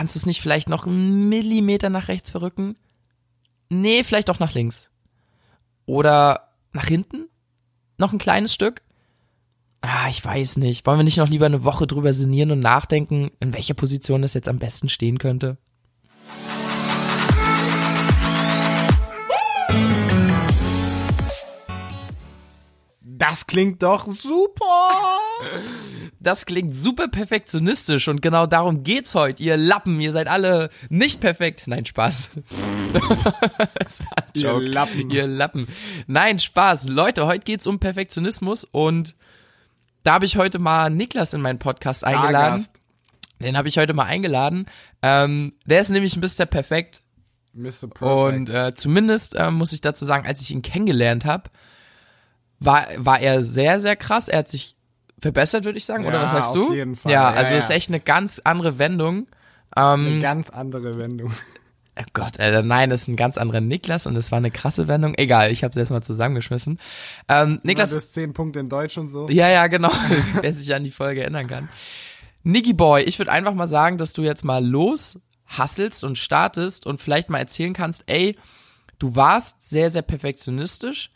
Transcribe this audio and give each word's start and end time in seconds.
kannst 0.00 0.14
du 0.14 0.18
es 0.20 0.24
nicht 0.24 0.40
vielleicht 0.40 0.70
noch 0.70 0.86
einen 0.86 1.28
Millimeter 1.28 1.90
nach 1.90 2.08
rechts 2.08 2.30
verrücken? 2.30 2.74
Nee, 3.68 4.02
vielleicht 4.02 4.30
auch 4.30 4.38
nach 4.38 4.54
links. 4.54 4.88
Oder 5.84 6.54
nach 6.72 6.86
hinten? 6.86 7.28
Noch 7.98 8.14
ein 8.14 8.18
kleines 8.18 8.54
Stück? 8.54 8.80
Ah, 9.82 10.08
ich 10.08 10.24
weiß 10.24 10.56
nicht. 10.56 10.86
Wollen 10.86 11.00
wir 11.00 11.04
nicht 11.04 11.18
noch 11.18 11.28
lieber 11.28 11.44
eine 11.44 11.64
Woche 11.64 11.86
drüber 11.86 12.14
sinnieren 12.14 12.50
und 12.50 12.60
nachdenken, 12.60 13.30
in 13.40 13.52
welcher 13.52 13.74
Position 13.74 14.22
das 14.22 14.32
jetzt 14.32 14.48
am 14.48 14.58
besten 14.58 14.88
stehen 14.88 15.18
könnte? 15.18 15.58
Das 23.02 23.46
klingt 23.46 23.82
doch 23.82 24.06
super. 24.06 25.18
Das 26.22 26.44
klingt 26.44 26.76
super 26.76 27.08
perfektionistisch 27.08 28.06
und 28.08 28.20
genau 28.20 28.46
darum 28.46 28.84
geht's 28.84 29.14
heute. 29.14 29.42
Ihr 29.42 29.56
Lappen, 29.56 29.98
ihr 30.02 30.12
seid 30.12 30.28
alle 30.28 30.68
nicht 30.90 31.22
perfekt. 31.22 31.62
Nein, 31.66 31.86
Spaß. 31.86 32.30
das 33.74 34.00
war 34.00 34.18
ein 34.18 34.40
Joke. 34.40 34.64
Ihr 34.64 34.70
Lappen. 34.70 35.10
Ihr 35.10 35.26
Lappen. 35.26 35.68
Nein, 36.06 36.38
Spaß. 36.38 36.88
Leute, 36.88 37.26
heute 37.26 37.44
geht's 37.44 37.66
um 37.66 37.78
Perfektionismus 37.78 38.64
und 38.64 39.14
da 40.02 40.12
habe 40.12 40.26
ich 40.26 40.36
heute 40.36 40.58
mal 40.58 40.90
Niklas 40.90 41.32
in 41.32 41.40
meinen 41.40 41.58
Podcast 41.58 42.04
eingeladen. 42.04 42.60
Stargast. 42.60 42.80
Den 43.40 43.56
habe 43.56 43.68
ich 43.68 43.78
heute 43.78 43.94
mal 43.94 44.04
eingeladen. 44.04 44.66
Ähm, 45.00 45.54
der 45.64 45.80
ist 45.80 45.88
nämlich 45.88 46.18
Mr. 46.18 46.44
Perfekt 46.44 47.02
Mr. 47.54 47.88
Perfect. 47.88 48.02
und 48.02 48.48
äh, 48.50 48.74
zumindest 48.74 49.34
äh, 49.34 49.50
muss 49.50 49.72
ich 49.72 49.80
dazu 49.80 50.04
sagen, 50.04 50.26
als 50.26 50.42
ich 50.42 50.50
ihn 50.50 50.62
kennengelernt 50.62 51.24
habe, 51.24 51.50
war, 52.58 52.86
war 52.96 53.20
er 53.20 53.42
sehr, 53.42 53.80
sehr 53.80 53.96
krass. 53.96 54.28
Er 54.28 54.40
hat 54.40 54.48
sich 54.48 54.76
verbessert, 55.20 55.64
würde 55.64 55.78
ich 55.78 55.84
sagen. 55.84 56.06
Oder 56.06 56.18
Ja, 56.18 56.24
was 56.24 56.30
sagst 56.32 56.50
auf 56.50 56.56
du? 56.68 56.74
jeden 56.74 56.96
Fall. 56.96 57.12
Ja, 57.12 57.30
Ja, 57.32 57.36
also 57.36 57.52
ja. 57.52 57.58
ist 57.58 57.70
echt 57.70 57.88
eine 57.90 58.00
ganz 58.00 58.40
andere 58.44 58.78
Wendung. 58.78 59.26
Ähm, 59.76 60.06
eine 60.06 60.20
ganz 60.20 60.50
andere 60.50 60.98
Wendung. 60.98 61.32
oh 61.98 62.02
Gott, 62.12 62.40
Alter, 62.40 62.62
nein, 62.62 62.90
das 62.90 63.02
ist 63.02 63.08
ein 63.08 63.16
ganz 63.16 63.38
anderer 63.38 63.60
Niklas 63.60 64.06
und 64.06 64.14
das 64.14 64.32
war 64.32 64.38
eine 64.38 64.50
krasse 64.50 64.88
Wendung. 64.88 65.14
Egal, 65.16 65.50
ich 65.52 65.62
habe 65.62 65.70
es 65.70 65.76
erstmal 65.76 66.02
zusammengeschmissen. 66.02 66.80
Ähm, 67.28 67.60
Niklas, 67.62 67.92
das 67.92 68.12
zehn 68.12 68.32
Punkte 68.32 68.58
in 68.60 68.68
Deutsch 68.68 68.98
und 68.98 69.08
so. 69.08 69.28
ja, 69.28 69.48
ja, 69.48 69.66
genau, 69.66 69.92
wer 70.40 70.52
sich 70.52 70.74
an 70.74 70.84
die 70.84 70.90
Folge 70.90 71.22
erinnern 71.22 71.46
kann. 71.46 71.68
Niggy 72.42 72.72
Boy, 72.72 73.02
ich 73.02 73.18
würde 73.18 73.30
einfach 73.32 73.54
mal 73.54 73.66
sagen, 73.66 73.98
dass 73.98 74.12
du 74.14 74.22
jetzt 74.22 74.44
mal 74.44 74.64
los 74.64 75.18
hasselst 75.46 76.04
und 76.04 76.16
startest 76.16 76.86
und 76.86 77.00
vielleicht 77.02 77.28
mal 77.28 77.38
erzählen 77.38 77.72
kannst, 77.74 78.04
ey, 78.06 78.36
du 78.98 79.14
warst 79.16 79.68
sehr, 79.68 79.90
sehr 79.90 80.02
perfektionistisch. 80.02 81.10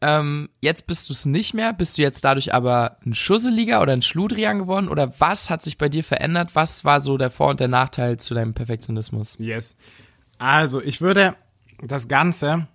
Ähm, 0.00 0.50
jetzt 0.60 0.86
bist 0.86 1.08
du 1.08 1.12
es 1.12 1.24
nicht 1.24 1.54
mehr. 1.54 1.72
Bist 1.72 1.96
du 1.96 2.02
jetzt 2.02 2.24
dadurch 2.24 2.52
aber 2.52 2.98
ein 3.04 3.14
Schusseliger 3.14 3.80
oder 3.80 3.92
ein 3.92 4.02
Schludrian 4.02 4.58
geworden? 4.58 4.88
Oder 4.88 5.18
was 5.18 5.48
hat 5.48 5.62
sich 5.62 5.78
bei 5.78 5.88
dir 5.88 6.04
verändert? 6.04 6.50
Was 6.54 6.84
war 6.84 7.00
so 7.00 7.16
der 7.16 7.30
Vor- 7.30 7.50
und 7.50 7.60
der 7.60 7.68
Nachteil 7.68 8.18
zu 8.18 8.34
deinem 8.34 8.54
Perfektionismus? 8.54 9.36
Yes. 9.38 9.76
Also, 10.38 10.82
ich 10.82 11.00
würde 11.00 11.34
das 11.82 12.08
Ganze 12.08 12.66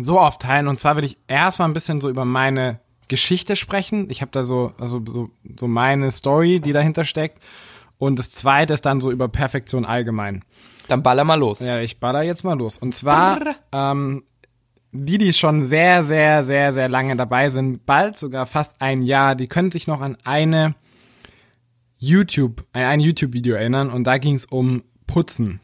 so 0.00 0.20
aufteilen 0.20 0.68
und 0.68 0.78
zwar 0.78 0.94
würde 0.94 1.06
ich 1.06 1.18
erstmal 1.26 1.68
ein 1.68 1.74
bisschen 1.74 2.00
so 2.00 2.08
über 2.08 2.24
meine 2.24 2.78
Geschichte 3.08 3.56
sprechen. 3.56 4.08
Ich 4.08 4.22
habe 4.22 4.30
da 4.30 4.44
so, 4.44 4.72
also 4.78 5.02
so, 5.04 5.30
so 5.58 5.66
meine 5.66 6.12
Story, 6.12 6.60
die 6.60 6.72
dahinter 6.72 7.04
steckt. 7.04 7.42
Und 7.98 8.18
das 8.18 8.30
zweite 8.30 8.72
ist 8.72 8.86
dann 8.86 9.00
so 9.00 9.10
über 9.10 9.28
Perfektion 9.28 9.84
allgemein. 9.84 10.44
Dann 10.88 11.02
baller 11.02 11.24
mal 11.24 11.34
los. 11.34 11.60
Ja, 11.60 11.80
ich 11.80 12.00
baller 12.00 12.22
jetzt 12.22 12.44
mal 12.44 12.56
los. 12.56 12.78
Und 12.78 12.94
zwar, 12.94 13.40
ähm, 13.72 14.24
die, 14.92 15.18
die 15.18 15.32
schon 15.32 15.64
sehr, 15.64 16.02
sehr, 16.04 16.42
sehr, 16.42 16.72
sehr 16.72 16.88
lange 16.88 17.16
dabei 17.16 17.48
sind, 17.48 17.86
bald 17.86 18.18
sogar 18.18 18.46
fast 18.46 18.80
ein 18.80 19.02
Jahr, 19.02 19.34
die 19.34 19.46
können 19.46 19.70
sich 19.70 19.86
noch 19.86 20.00
an 20.00 20.16
eine 20.24 20.74
YouTube, 21.98 22.64
ein, 22.72 22.84
ein 22.84 23.00
YouTube-Video 23.00 23.54
erinnern 23.56 23.90
und 23.90 24.04
da 24.04 24.18
ging 24.18 24.34
es 24.34 24.46
um 24.46 24.82
Putzen. 25.06 25.60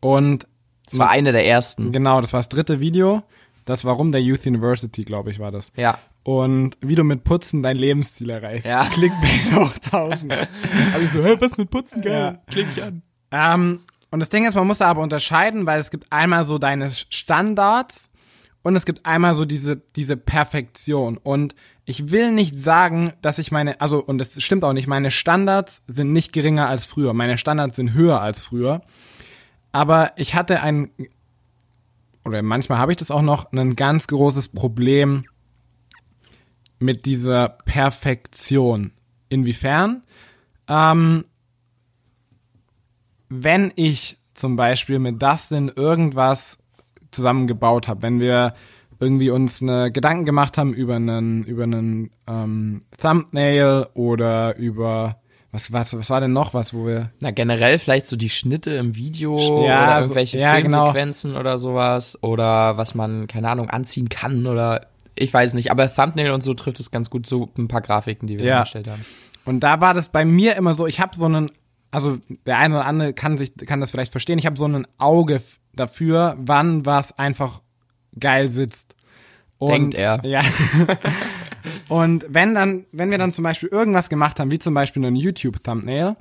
Und 0.00 0.46
Das 0.86 0.98
war 0.98 1.10
eine 1.10 1.32
der 1.32 1.46
ersten. 1.46 1.92
genau, 1.92 2.20
das 2.20 2.32
war 2.32 2.40
das 2.40 2.48
dritte 2.48 2.80
Video. 2.80 3.22
Das 3.66 3.84
war 3.84 3.94
rum 3.94 4.10
der 4.12 4.22
Youth 4.22 4.46
University, 4.46 5.04
glaube 5.04 5.30
ich, 5.30 5.38
war 5.38 5.50
das. 5.52 5.70
Ja. 5.76 5.98
Und 6.24 6.76
wie 6.80 6.94
du 6.94 7.04
mit 7.04 7.24
Putzen 7.24 7.62
dein 7.62 7.76
Lebensziel 7.76 8.30
erreichst. 8.30 8.66
Ja. 8.66 8.84
Clickbait 8.86 9.52
hoch 9.54 9.72
1000. 9.92 10.32
Aber 10.32 11.02
ich 11.02 11.10
so, 11.10 11.22
hä, 11.22 11.36
was 11.38 11.56
mit 11.56 11.70
Putzen, 11.70 12.02
geil. 12.02 12.12
Ja. 12.36 12.42
Klick 12.52 12.66
ich 12.74 12.82
an. 12.82 13.02
Ähm, 13.30 13.80
und 14.10 14.20
das 14.20 14.28
Ding 14.28 14.46
ist, 14.46 14.54
man 14.54 14.66
muss 14.66 14.78
da 14.78 14.86
aber 14.86 15.02
unterscheiden, 15.02 15.66
weil 15.66 15.80
es 15.80 15.90
gibt 15.90 16.12
einmal 16.12 16.44
so 16.44 16.58
deine 16.58 16.90
Standards 16.90 18.10
und 18.62 18.76
es 18.76 18.84
gibt 18.84 19.06
einmal 19.06 19.34
so 19.34 19.44
diese, 19.44 19.76
diese 19.96 20.16
Perfektion. 20.16 21.16
Und 21.16 21.54
ich 21.84 22.10
will 22.10 22.32
nicht 22.32 22.58
sagen, 22.58 23.12
dass 23.22 23.38
ich 23.38 23.52
meine, 23.52 23.80
also, 23.80 24.02
und 24.02 24.18
das 24.18 24.42
stimmt 24.42 24.64
auch 24.64 24.72
nicht, 24.72 24.86
meine 24.86 25.10
Standards 25.10 25.82
sind 25.86 26.12
nicht 26.12 26.32
geringer 26.32 26.68
als 26.68 26.86
früher. 26.86 27.14
Meine 27.14 27.38
Standards 27.38 27.76
sind 27.76 27.94
höher 27.94 28.20
als 28.20 28.40
früher. 28.40 28.82
Aber 29.72 30.12
ich 30.16 30.34
hatte 30.34 30.62
ein, 30.62 30.90
oder 32.24 32.42
manchmal 32.42 32.78
habe 32.78 32.92
ich 32.92 32.98
das 32.98 33.10
auch 33.10 33.22
noch, 33.22 33.52
ein 33.52 33.76
ganz 33.76 34.08
großes 34.08 34.48
Problem 34.48 35.24
mit 36.78 37.06
dieser 37.06 37.48
Perfektion. 37.48 38.92
Inwiefern? 39.28 40.02
Ähm, 40.68 41.24
wenn 43.30 43.72
ich 43.76 44.18
zum 44.34 44.56
Beispiel 44.56 44.98
mit 44.98 45.22
Dustin 45.22 45.70
irgendwas 45.74 46.58
zusammengebaut 47.10 47.88
habe, 47.88 48.02
wenn 48.02 48.20
wir 48.20 48.54
irgendwie 49.00 49.30
uns 49.30 49.62
eine 49.62 49.90
Gedanken 49.90 50.24
gemacht 50.26 50.58
haben 50.58 50.74
über 50.74 50.96
einen 50.96 51.44
über 51.44 51.62
einen 51.64 52.10
ähm, 52.28 52.82
Thumbnail 53.00 53.86
oder 53.94 54.56
über 54.56 55.16
was 55.52 55.72
was 55.72 55.96
was 55.96 56.10
war 56.10 56.20
denn 56.20 56.32
noch 56.32 56.52
was, 56.54 56.74
wo 56.74 56.86
wir 56.86 57.10
Na, 57.20 57.30
generell 57.30 57.78
vielleicht 57.78 58.06
so 58.06 58.16
die 58.16 58.28
Schnitte 58.30 58.72
im 58.72 58.94
Video 58.94 59.36
Ja, 59.66 59.84
oder 59.84 59.94
so- 59.96 60.00
irgendwelche 60.02 60.38
ja, 60.38 60.60
genau. 60.60 60.92
Filmsequenzen 60.92 61.36
oder 61.36 61.56
sowas 61.58 62.22
oder 62.22 62.76
was 62.76 62.94
man, 62.94 63.26
keine 63.26 63.48
Ahnung, 63.48 63.70
anziehen 63.70 64.08
kann 64.10 64.46
oder 64.46 64.86
ich 65.16 65.32
weiß 65.34 65.54
nicht, 65.54 65.70
aber 65.70 65.92
Thumbnail 65.92 66.30
und 66.30 66.42
so 66.42 66.54
trifft 66.54 66.78
es 66.80 66.90
ganz 66.90 67.10
gut, 67.10 67.26
so 67.26 67.50
ein 67.58 67.68
paar 67.68 67.80
Grafiken, 67.82 68.26
die 68.28 68.38
wir 68.38 68.44
Ja. 68.46 68.58
erstellt 68.60 68.86
haben. 68.88 69.04
Und 69.44 69.60
da 69.60 69.80
war 69.80 69.92
das 69.94 70.10
bei 70.10 70.24
mir 70.24 70.56
immer 70.56 70.74
so, 70.74 70.86
ich 70.86 71.00
habe 71.00 71.16
so 71.16 71.24
einen, 71.24 71.50
also 71.90 72.18
der 72.46 72.58
eine 72.58 72.76
oder 72.76 72.86
andere 72.86 73.12
kann 73.12 73.36
sich 73.36 73.56
kann 73.56 73.80
das 73.80 73.90
vielleicht 73.90 74.12
verstehen, 74.12 74.38
ich 74.38 74.46
habe 74.46 74.56
so 74.56 74.66
ein 74.66 74.86
Auge 74.98 75.42
dafür, 75.74 76.36
wann 76.38 76.86
was 76.86 77.18
einfach 77.18 77.62
geil 78.18 78.48
sitzt. 78.48 78.94
Und, 79.58 79.70
Denkt 79.70 79.94
er. 79.94 80.20
Ja. 80.24 80.42
und 81.88 82.24
wenn 82.28 82.54
dann, 82.54 82.86
wenn 82.92 83.10
wir 83.10 83.18
dann 83.18 83.32
zum 83.32 83.44
Beispiel 83.44 83.68
irgendwas 83.68 84.08
gemacht 84.08 84.40
haben, 84.40 84.50
wie 84.50 84.58
zum 84.58 84.72
Beispiel 84.74 85.04
einen 85.04 85.16
YouTube-Thumbnail, 85.16 86.16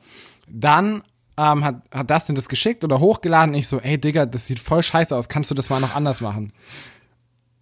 dann 0.47 1.03
ähm, 1.37 1.63
hat, 1.63 1.83
hat 1.93 2.09
Dustin 2.09 2.35
das 2.35 2.49
geschickt 2.49 2.83
oder 2.83 2.99
hochgeladen. 2.99 3.55
Ich 3.55 3.67
so, 3.67 3.79
ey 3.79 3.97
Digga, 3.97 4.25
das 4.25 4.45
sieht 4.45 4.59
voll 4.59 4.83
scheiße 4.83 5.15
aus, 5.15 5.29
kannst 5.29 5.49
du 5.51 5.55
das 5.55 5.69
mal 5.69 5.79
noch 5.79 5.95
anders 5.95 6.19
machen? 6.21 6.51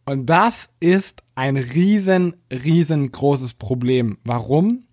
Und 0.05 0.25
das 0.25 0.69
ist 0.79 1.21
ein 1.35 1.57
riesen, 1.57 2.35
riesengroßes 2.49 3.55
Problem. 3.55 4.17
Warum? 4.23 4.85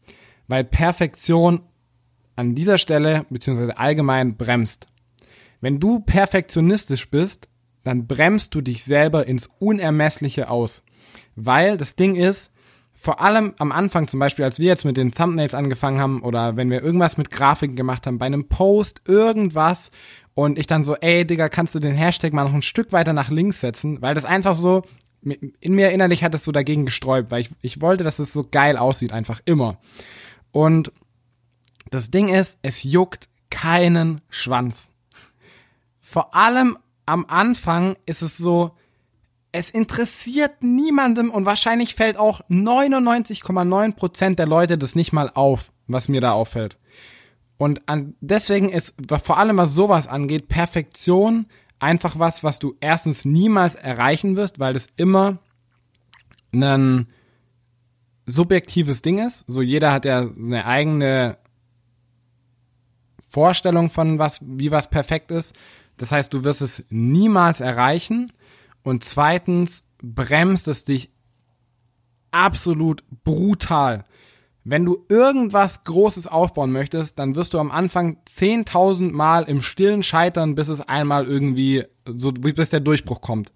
Weil 0.49 0.65
Perfektion 0.65 1.61
an 2.37 2.55
dieser 2.55 2.79
Stelle, 2.79 3.27
beziehungsweise 3.31 3.79
allgemein, 3.79 4.37
bremst. 4.37 4.87
Wenn 5.61 5.81
du 5.81 6.01
perfektionistisch 6.01 7.11
bist, 7.11 7.49
dann 7.85 8.07
bremst 8.07 8.55
du 8.55 8.61
dich 8.61 8.85
selber 8.85 9.27
ins 9.27 9.49
Unermessliche 9.59 10.51
aus. 10.51 10.83
Weil 11.37 11.77
das 11.77 11.97
Ding 11.97 12.17
ist, 12.17 12.51
vor 12.95 13.21
allem 13.21 13.55
am 13.59 13.73
Anfang 13.73 14.09
zum 14.09 14.21
Beispiel, 14.21 14.45
als 14.45 14.59
wir 14.59 14.67
jetzt 14.67 14.85
mit 14.85 14.97
den 14.97 15.13
Thumbnails 15.13 15.55
angefangen 15.55 16.01
haben 16.01 16.23
oder 16.23 16.57
wenn 16.57 16.71
wir 16.71 16.83
irgendwas 16.83 17.17
mit 17.17 17.31
Grafiken 17.31 17.77
gemacht 17.77 18.07
haben, 18.07 18.19
bei 18.19 18.27
einem 18.27 18.49
Post 18.49 19.03
irgendwas 19.07 19.91
und 20.35 20.59
ich 20.59 20.67
dann 20.67 20.85
so, 20.85 20.97
ey 20.97 21.27
Digga, 21.27 21.49
kannst 21.49 21.75
du 21.75 21.81
den 21.81 21.95
Hashtag 21.95 22.33
mal 22.33 22.45
noch 22.45 22.55
ein 22.55 22.63
Stück 22.63 22.93
weiter 22.93 23.13
nach 23.13 23.31
links 23.31 23.61
setzen, 23.61 24.01
weil 24.01 24.15
das 24.15 24.25
einfach 24.25 24.55
so, 24.55 24.85
in 25.23 25.75
mir 25.75 25.91
innerlich 25.91 26.23
hat 26.23 26.35
es 26.35 26.45
so 26.45 26.53
dagegen 26.53 26.87
gesträubt, 26.87 27.31
weil 27.31 27.41
ich, 27.41 27.51
ich 27.63 27.81
wollte, 27.81 28.05
dass 28.05 28.19
es 28.19 28.33
so 28.33 28.47
geil 28.49 28.77
aussieht, 28.77 29.13
einfach 29.13 29.41
immer. 29.45 29.79
Und 30.53 30.93
das 31.91 32.11
Ding 32.11 32.29
ist, 32.29 32.59
es 32.63 32.83
juckt 32.83 33.29
keinen 33.51 34.21
Schwanz. 34.29 34.91
Vor 36.01 36.35
allem 36.35 36.79
am 37.07 37.27
Anfang 37.29 37.97
ist 38.07 38.23
es 38.23 38.37
so, 38.37 38.73
es 39.53 39.71
interessiert 39.71 40.63
niemandem 40.63 41.31
und 41.31 41.47
wahrscheinlich 41.47 41.95
fällt 41.95 42.17
auch 42.17 42.41
99,9% 42.51 44.35
der 44.35 44.47
Leute 44.47 44.77
das 44.79 44.97
nicht 44.97 45.13
mal 45.13 45.31
auf, 45.33 45.73
was 45.87 46.09
mir 46.09 46.21
da 46.21 46.33
auffällt. 46.33 46.77
Und 47.57 47.89
an, 47.89 48.17
deswegen 48.21 48.71
ist 48.71 48.95
vor 49.23 49.39
allem 49.39 49.57
was 49.57 49.73
sowas 49.73 50.09
angeht, 50.09 50.49
Perfektion 50.49 51.47
einfach 51.79 52.19
was, 52.19 52.43
was 52.43 52.59
du 52.59 52.75
erstens 52.81 53.25
niemals 53.25 53.75
erreichen 53.77 54.37
wirst, 54.37 54.59
weil 54.59 54.73
das 54.73 54.89
immer 54.97 55.39
ein 56.53 57.07
subjektives 58.27 59.03
Ding 59.03 59.19
ist. 59.19 59.45
So 59.47 59.63
jeder 59.63 59.93
hat 59.93 60.05
ja 60.05 60.21
eine 60.21 60.67
eigene 60.67 61.39
Vorstellung 63.35 63.91
von 63.91 64.21
was, 64.21 64.41
wie 64.43 64.71
was 64.71 64.89
perfekt 64.89 65.33
ist. 65.33 65.57
Das 65.97 66.13
heißt, 66.13 66.33
du 66.33 66.45
wirst 66.45 66.63
es 66.63 66.85
niemals 66.89 67.61
erreichen. 67.61 68.33
Und 68.85 69.03
zweitens 69.03 69.83
bremst 70.01 70.69
es 70.69 70.85
dich 70.85 71.11
absolut 72.31 73.03
brutal. 73.25 74.05
wenn 74.67 74.85
du 74.87 75.05
irgendwas 75.11 75.85
Großes 75.85 76.27
aufbauen 76.27 76.73
möchtest, 76.73 77.19
dann 77.19 77.35
wirst 77.35 77.53
du 77.53 77.59
am 77.59 77.71
Anfang 77.71 78.17
10.000 78.27 79.13
Mal 79.13 79.43
im 79.43 79.61
Stillen 79.61 80.03
scheitern, 80.03 80.55
bis 80.55 80.69
es 80.69 80.81
einmal 80.81 81.27
irgendwie, 81.27 81.85
so, 82.07 82.33
bis 82.33 82.71
der 82.71 82.81
Durchbruch 82.81 83.21
kommt. 83.21 83.53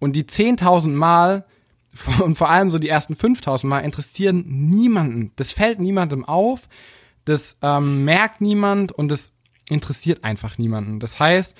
Und 0.00 0.16
die 0.16 0.24
10.000 0.24 0.88
Mal 0.88 1.46
und 2.22 2.36
vor 2.36 2.50
allem 2.50 2.68
so 2.68 2.78
die 2.78 2.88
ersten 2.88 3.14
5.000 3.14 3.66
Mal 3.66 3.80
interessieren 3.80 4.44
niemanden. 4.46 5.32
Das 5.36 5.52
fällt 5.52 5.78
niemandem 5.78 6.24
auf, 6.24 6.68
das 7.24 7.56
ähm, 7.62 8.04
merkt 8.04 8.40
niemand 8.40 8.92
und 8.92 9.08
das 9.08 9.32
interessiert 9.68 10.24
einfach 10.24 10.58
niemanden. 10.58 11.00
Das 11.00 11.18
heißt, 11.18 11.56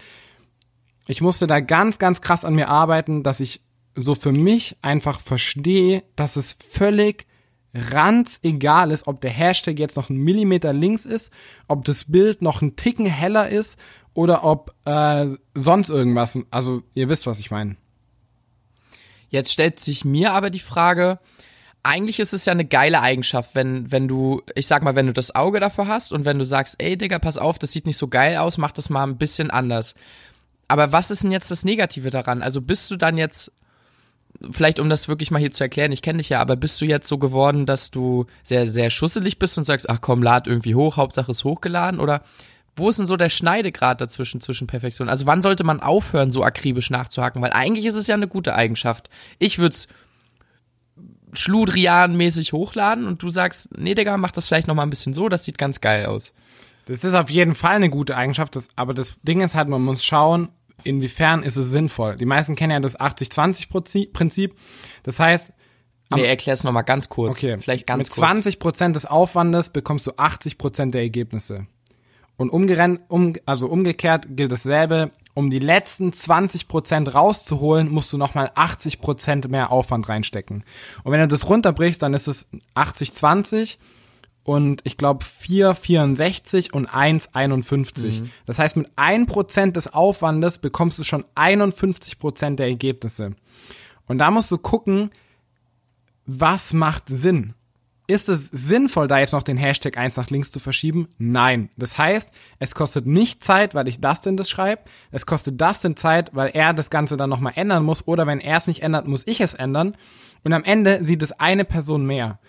ich 1.07 1.21
musste 1.21 1.47
da 1.47 1.61
ganz, 1.61 1.99
ganz 1.99 2.21
krass 2.21 2.45
an 2.45 2.55
mir 2.55 2.69
arbeiten, 2.69 3.23
dass 3.23 3.41
ich 3.41 3.63
so 3.95 4.15
für 4.15 4.33
mich 4.33 4.77
einfach 4.83 5.21
verstehe, 5.21 6.03
dass 6.17 6.37
es 6.37 6.57
völlig 6.71 7.27
ranz 7.75 8.41
egal 8.43 8.91
ist, 8.91 9.07
ob 9.07 9.21
der 9.21 9.31
Hashtag 9.31 9.79
jetzt 9.79 9.97
noch 9.97 10.11
einen 10.11 10.21
Millimeter 10.21 10.73
links 10.73 11.07
ist, 11.07 11.33
ob 11.69 11.85
das 11.85 12.05
Bild 12.05 12.43
noch 12.43 12.63
einen 12.63 12.77
Ticken 12.77 13.07
heller 13.07 13.49
ist 13.49 13.79
oder 14.15 14.45
ob 14.45 14.75
äh, 14.85 15.29
sonst 15.55 15.89
irgendwas. 15.89 16.39
Also 16.51 16.83
ihr 16.95 17.09
wisst, 17.09 17.27
was 17.27 17.39
ich 17.39 17.51
meine. 17.51 17.77
Jetzt 19.29 19.53
stellt 19.53 19.79
sich 19.79 20.05
mir 20.05 20.33
aber 20.33 20.51
die 20.51 20.59
Frage, 20.59 21.21
eigentlich 21.83 22.21
ist 22.21 22.35
es 22.35 22.45
ja 22.45 22.53
eine 22.53 22.65
geile 22.65 23.01
Eigenschaft, 23.01 23.55
wenn, 23.55 23.91
wenn 23.91 24.07
du, 24.07 24.43
ich 24.55 24.67
sag 24.67 24.83
mal, 24.83 24.97
wenn 24.97 25.07
du 25.07 25.13
das 25.13 25.35
Auge 25.35 25.61
dafür 25.61 25.89
hast 25.89 26.13
und 26.13 26.25
wenn 26.25 26.39
du 26.39 26.45
sagst, 26.45 26.77
ey 26.79 26.97
Digga, 26.97 27.19
pass 27.19 27.39
auf, 27.39 27.59
das 27.59 27.73
sieht 27.73 27.87
nicht 27.87 27.97
so 27.97 28.09
geil 28.09 28.37
aus, 28.37 28.59
mach 28.59 28.73
das 28.73 28.91
mal 28.91 29.05
ein 29.05 29.17
bisschen 29.17 29.51
anders. 29.51 29.95
Aber 30.69 30.93
was 30.93 31.11
ist 31.11 31.25
denn 31.25 31.33
jetzt 31.33 31.51
das 31.51 31.65
Negative 31.65 32.11
daran? 32.11 32.43
Also 32.43 32.61
bist 32.61 32.91
du 32.91 32.97
dann 32.97 33.17
jetzt 33.19 33.53
vielleicht 34.51 34.79
um 34.79 34.89
das 34.89 35.09
wirklich 35.09 35.31
mal 35.31 35.39
hier 35.39 35.51
zu 35.51 35.65
erklären, 35.65 35.93
ich 35.93 36.03
kenne 36.03 36.19
dich 36.19 36.31
ja, 36.31 36.41
aber 36.41 36.57
bist 36.57 36.81
du 36.81 36.85
jetzt 36.85 37.09
so 37.09 37.19
geworden, 37.19 37.67
dass 37.67 37.91
du 37.91 38.27
sehr, 38.43 38.71
sehr 38.71 38.91
schusselig 38.91 39.39
bist 39.39 39.59
und 39.59 39.65
sagst, 39.65 39.89
ach 39.89 40.01
komm, 40.01 40.23
lad 40.23 40.47
irgendwie 40.47 40.75
hoch, 40.75 40.97
Hauptsache 40.97 41.31
ist 41.31 41.45
hochgeladen? 41.45 42.01
Oder 42.01 42.23
wo 42.77 42.89
ist 42.89 42.99
denn 42.99 43.07
so 43.07 43.17
der 43.17 43.29
Schneidegrad 43.29 44.01
dazwischen, 44.01 44.41
zwischen 44.41 44.67
Perfektion? 44.67 45.09
Also 45.09 45.27
wann 45.27 45.43
sollte 45.43 45.65
man 45.65 45.81
aufhören, 45.81 46.31
so 46.31 46.45
akribisch 46.45 46.91
nachzuhaken? 46.91 47.43
Weil 47.43 47.53
eigentlich 47.53 47.85
ist 47.87 47.97
es 47.97 48.07
ja 48.07 48.15
eine 48.15 48.29
gute 48.29 48.55
Eigenschaft. 48.55 49.11
Ich 49.39 49.59
würde 49.59 49.75
es 49.75 49.89
Schludrian-mäßig 51.33 52.53
hochladen 52.53 53.07
und 53.07 53.23
du 53.23 53.31
sagst, 53.31 53.77
nee, 53.77 53.95
Digga, 53.95 54.17
mach 54.17 54.33
das 54.33 54.49
vielleicht 54.49 54.67
noch 54.67 54.75
mal 54.75 54.83
ein 54.83 54.91
bisschen 54.91 55.15
so, 55.15 55.29
das 55.29 55.45
sieht 55.45 55.59
ganz 55.59 55.81
geil 55.81 56.07
aus. 56.07 56.33
Das 56.87 57.05
ist 57.05 57.15
auf 57.15 57.31
jeden 57.31 57.55
Fall 57.55 57.77
eine 57.77 57.91
gute 57.91 58.17
Eigenschaft, 58.17 58.57
das, 58.57 58.69
aber 58.77 58.95
das 58.95 59.15
Ding 59.23 59.41
ist 59.41 59.55
halt, 59.55 59.69
man 59.69 59.83
muss 59.83 60.05
schauen, 60.05 60.49
inwiefern 60.83 61.43
ist 61.43 61.57
es 61.57 61.71
sinnvoll. 61.71 62.17
Die 62.17 62.27
meisten 62.27 62.57
kennen 62.57 62.73
ja 62.73 62.81
das 62.81 62.99
80-20-Prinzip. 62.99 64.57
Das 65.03 65.21
heißt, 65.21 65.53
Nee, 66.13 66.25
erklär's 66.25 66.65
noch 66.65 66.73
mal 66.73 66.83
ganz 66.83 67.09
kurz. 67.09 67.37
Okay. 67.37 67.57
Vielleicht 67.59 67.87
ganz 67.87 67.99
mit 67.99 68.09
kurz. 68.09 68.17
20 68.17 68.59
Prozent 68.59 68.97
des 68.97 69.07
Aufwandes 69.07 69.71
bekommst 69.71 70.09
du 70.09 70.13
80 70.17 70.59
Prozent 70.59 70.95
der 70.95 71.03
Ergebnisse. 71.03 71.67
Und 72.37 72.51
umgerennt, 72.51 73.03
um, 73.09 73.35
also 73.47 73.69
umgekehrt 73.69 74.27
gilt 74.31 74.51
dasselbe. 74.51 75.13
Um 75.35 75.51
die 75.51 75.59
letzten 75.59 76.13
20 76.13 76.67
Prozent 76.67 77.15
rauszuholen, 77.15 77.89
musst 77.89 78.13
du 78.13 78.19
nochmal 78.19 78.51
80 78.55 79.01
Prozent 79.01 79.49
mehr 79.49 79.71
Aufwand 79.71 80.09
reinstecken. 80.09 80.65
Und 81.05 81.13
wenn 81.13 81.21
du 81.21 81.29
das 81.29 81.49
runterbrichst, 81.49 82.03
dann 82.03 82.15
ist 82.15 82.27
es 82.27 82.49
80-20 82.75 83.79
und 84.43 84.81
ich 84.85 84.97
glaube 84.97 85.25
4,64 85.25 86.73
und 86.73 86.89
1,51. 86.91 88.23
Mhm. 88.23 88.31
Das 88.47 88.59
heißt, 88.59 88.77
mit 88.77 88.91
1% 88.97 89.73
des 89.73 89.93
Aufwandes 89.93 90.59
bekommst 90.59 90.99
du 90.99 91.05
schon 91.05 91.25
51% 91.37 92.57
der 92.57 92.67
Ergebnisse. 92.67 93.37
Und 94.07 94.19
da 94.19 94.31
musst 94.31 94.51
du 94.51 94.59
gucken, 94.59 95.11
was 96.27 96.73
macht 96.73 97.05
Sinn? 97.07 97.55
Ist 98.11 98.29
es 98.29 98.47
sinnvoll, 98.47 99.07
da 99.07 99.21
jetzt 99.21 99.31
noch 99.31 99.45
den 99.45 99.57
Hashtag 99.57 99.97
1 99.97 100.17
nach 100.17 100.31
links 100.31 100.51
zu 100.51 100.59
verschieben? 100.59 101.07
Nein. 101.19 101.71
Das 101.77 101.97
heißt, 101.97 102.33
es 102.59 102.75
kostet 102.75 103.07
nicht 103.07 103.45
Zeit, 103.45 103.73
weil 103.73 103.87
ich 103.87 104.01
Dustin 104.01 104.37
das 104.37 104.51
schreibe. 104.51 104.83
Es 105.13 105.27
kostet 105.27 105.61
Dustin 105.61 105.95
Zeit, 105.95 106.35
weil 106.35 106.51
er 106.53 106.75
das 106.75 106.91
Ganze 106.91 107.17
dann 107.17 107.31
nochmal 107.31 107.53
ändern 107.55 107.85
muss. 107.85 108.09
Oder 108.09 108.27
wenn 108.27 108.41
er 108.41 108.57
es 108.57 108.67
nicht 108.67 108.83
ändert, 108.83 109.07
muss 109.07 109.29
ich 109.29 109.41
es 109.41 109.55
ändern. 109.55 109.97
Und 110.43 110.53
am 110.53 110.65
Ende 110.65 111.05
sieht 111.05 111.23
es 111.23 111.31
eine 111.31 111.65
Person 111.65 112.05
mehr 112.05 112.41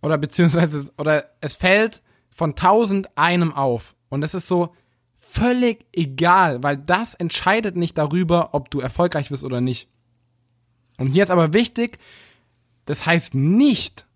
oder 0.00 0.16
beziehungsweise, 0.16 0.90
oder 0.96 1.26
es 1.42 1.54
fällt 1.54 2.00
von 2.30 2.56
tausend 2.56 3.14
einem 3.18 3.52
auf. 3.52 3.94
Und 4.08 4.24
es 4.24 4.32
ist 4.32 4.48
so 4.48 4.74
völlig 5.18 5.84
egal, 5.92 6.62
weil 6.62 6.78
das 6.78 7.14
entscheidet 7.14 7.76
nicht 7.76 7.98
darüber, 7.98 8.54
ob 8.54 8.70
du 8.70 8.80
erfolgreich 8.80 9.30
wirst 9.30 9.44
oder 9.44 9.60
nicht. 9.60 9.86
Und 10.96 11.08
hier 11.08 11.24
ist 11.24 11.30
aber 11.30 11.52
wichtig, 11.52 11.98
das 12.86 13.04
heißt 13.04 13.34
nicht, 13.34 14.06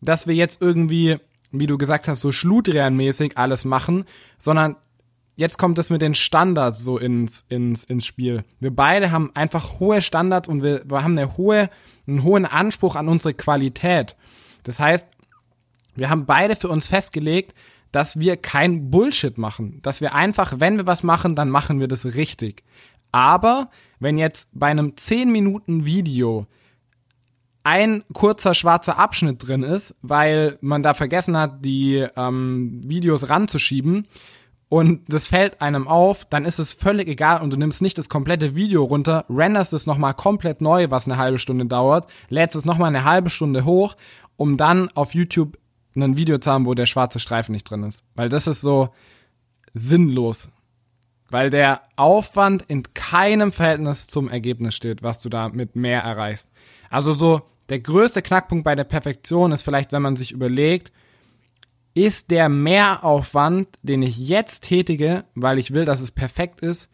dass 0.00 0.26
wir 0.26 0.34
jetzt 0.34 0.60
irgendwie, 0.62 1.18
wie 1.50 1.66
du 1.66 1.78
gesagt 1.78 2.08
hast, 2.08 2.20
so 2.20 2.32
schludrianmäßig 2.32 3.36
alles 3.36 3.64
machen, 3.64 4.04
sondern 4.38 4.76
jetzt 5.36 5.58
kommt 5.58 5.78
es 5.78 5.90
mit 5.90 6.02
den 6.02 6.14
Standards 6.14 6.80
so 6.80 6.98
ins, 6.98 7.44
ins, 7.48 7.84
ins 7.84 8.06
Spiel. 8.06 8.44
Wir 8.60 8.74
beide 8.74 9.10
haben 9.10 9.30
einfach 9.34 9.80
hohe 9.80 10.02
Standards 10.02 10.48
und 10.48 10.62
wir, 10.62 10.82
wir 10.88 11.02
haben 11.02 11.18
eine 11.18 11.36
hohe, 11.36 11.70
einen 12.06 12.22
hohen 12.22 12.44
Anspruch 12.44 12.96
an 12.96 13.08
unsere 13.08 13.34
Qualität. 13.34 14.16
Das 14.62 14.78
heißt, 14.78 15.08
wir 15.96 16.10
haben 16.10 16.26
beide 16.26 16.56
für 16.56 16.68
uns 16.68 16.86
festgelegt, 16.86 17.54
dass 17.92 18.20
wir 18.20 18.36
kein 18.36 18.90
Bullshit 18.90 19.36
machen. 19.38 19.80
Dass 19.82 20.00
wir 20.00 20.14
einfach, 20.14 20.54
wenn 20.58 20.76
wir 20.76 20.86
was 20.86 21.02
machen, 21.02 21.34
dann 21.34 21.50
machen 21.50 21.80
wir 21.80 21.88
das 21.88 22.14
richtig. 22.14 22.62
Aber 23.12 23.70
wenn 23.98 24.18
jetzt 24.18 24.48
bei 24.52 24.68
einem 24.68 24.96
10 24.96 25.32
Minuten 25.32 25.84
Video 25.84 26.46
ein 27.62 28.04
kurzer 28.12 28.54
schwarzer 28.54 28.98
Abschnitt 28.98 29.46
drin 29.46 29.62
ist, 29.62 29.96
weil 30.02 30.58
man 30.60 30.82
da 30.82 30.94
vergessen 30.94 31.36
hat, 31.36 31.64
die 31.64 32.06
ähm, 32.16 32.80
Videos 32.84 33.28
ranzuschieben 33.28 34.06
und 34.68 35.02
das 35.12 35.28
fällt 35.28 35.60
einem 35.60 35.88
auf, 35.88 36.24
dann 36.24 36.44
ist 36.44 36.58
es 36.58 36.72
völlig 36.72 37.08
egal 37.08 37.42
und 37.42 37.52
du 37.52 37.56
nimmst 37.56 37.82
nicht 37.82 37.98
das 37.98 38.08
komplette 38.08 38.54
Video 38.54 38.84
runter, 38.84 39.24
renderst 39.28 39.72
es 39.72 39.86
nochmal 39.86 40.14
komplett 40.14 40.60
neu, 40.60 40.90
was 40.90 41.06
eine 41.06 41.16
halbe 41.16 41.38
Stunde 41.38 41.66
dauert, 41.66 42.06
lädst 42.28 42.56
es 42.56 42.64
nochmal 42.64 42.88
eine 42.88 43.04
halbe 43.04 43.30
Stunde 43.30 43.64
hoch 43.64 43.96
um 44.40 44.56
dann 44.56 44.88
auf 44.94 45.14
YouTube 45.14 45.58
ein 45.94 46.16
Video 46.16 46.38
zu 46.38 46.50
haben, 46.50 46.64
wo 46.64 46.72
der 46.72 46.86
schwarze 46.86 47.20
Streifen 47.20 47.52
nicht 47.52 47.64
drin 47.64 47.82
ist. 47.82 48.04
Weil 48.14 48.30
das 48.30 48.46
ist 48.46 48.62
so 48.62 48.88
sinnlos. 49.74 50.48
Weil 51.30 51.50
der 51.50 51.82
Aufwand 51.96 52.64
in 52.68 52.82
keinem 52.94 53.52
Verhältnis 53.52 54.06
zum 54.08 54.28
Ergebnis 54.28 54.74
steht, 54.74 55.02
was 55.02 55.20
du 55.20 55.28
da 55.28 55.48
mit 55.48 55.76
mehr 55.76 56.02
erreichst. 56.02 56.50
Also 56.90 57.12
so, 57.12 57.42
der 57.68 57.80
größte 57.80 58.20
Knackpunkt 58.20 58.64
bei 58.64 58.74
der 58.74 58.84
Perfektion 58.84 59.52
ist 59.52 59.62
vielleicht, 59.62 59.92
wenn 59.92 60.02
man 60.02 60.16
sich 60.16 60.32
überlegt, 60.32 60.92
ist 61.94 62.30
der 62.30 62.48
Mehraufwand, 62.48 63.68
den 63.82 64.02
ich 64.02 64.18
jetzt 64.18 64.64
tätige, 64.64 65.24
weil 65.34 65.58
ich 65.58 65.72
will, 65.72 65.84
dass 65.84 66.00
es 66.00 66.10
perfekt 66.10 66.60
ist, 66.60 66.88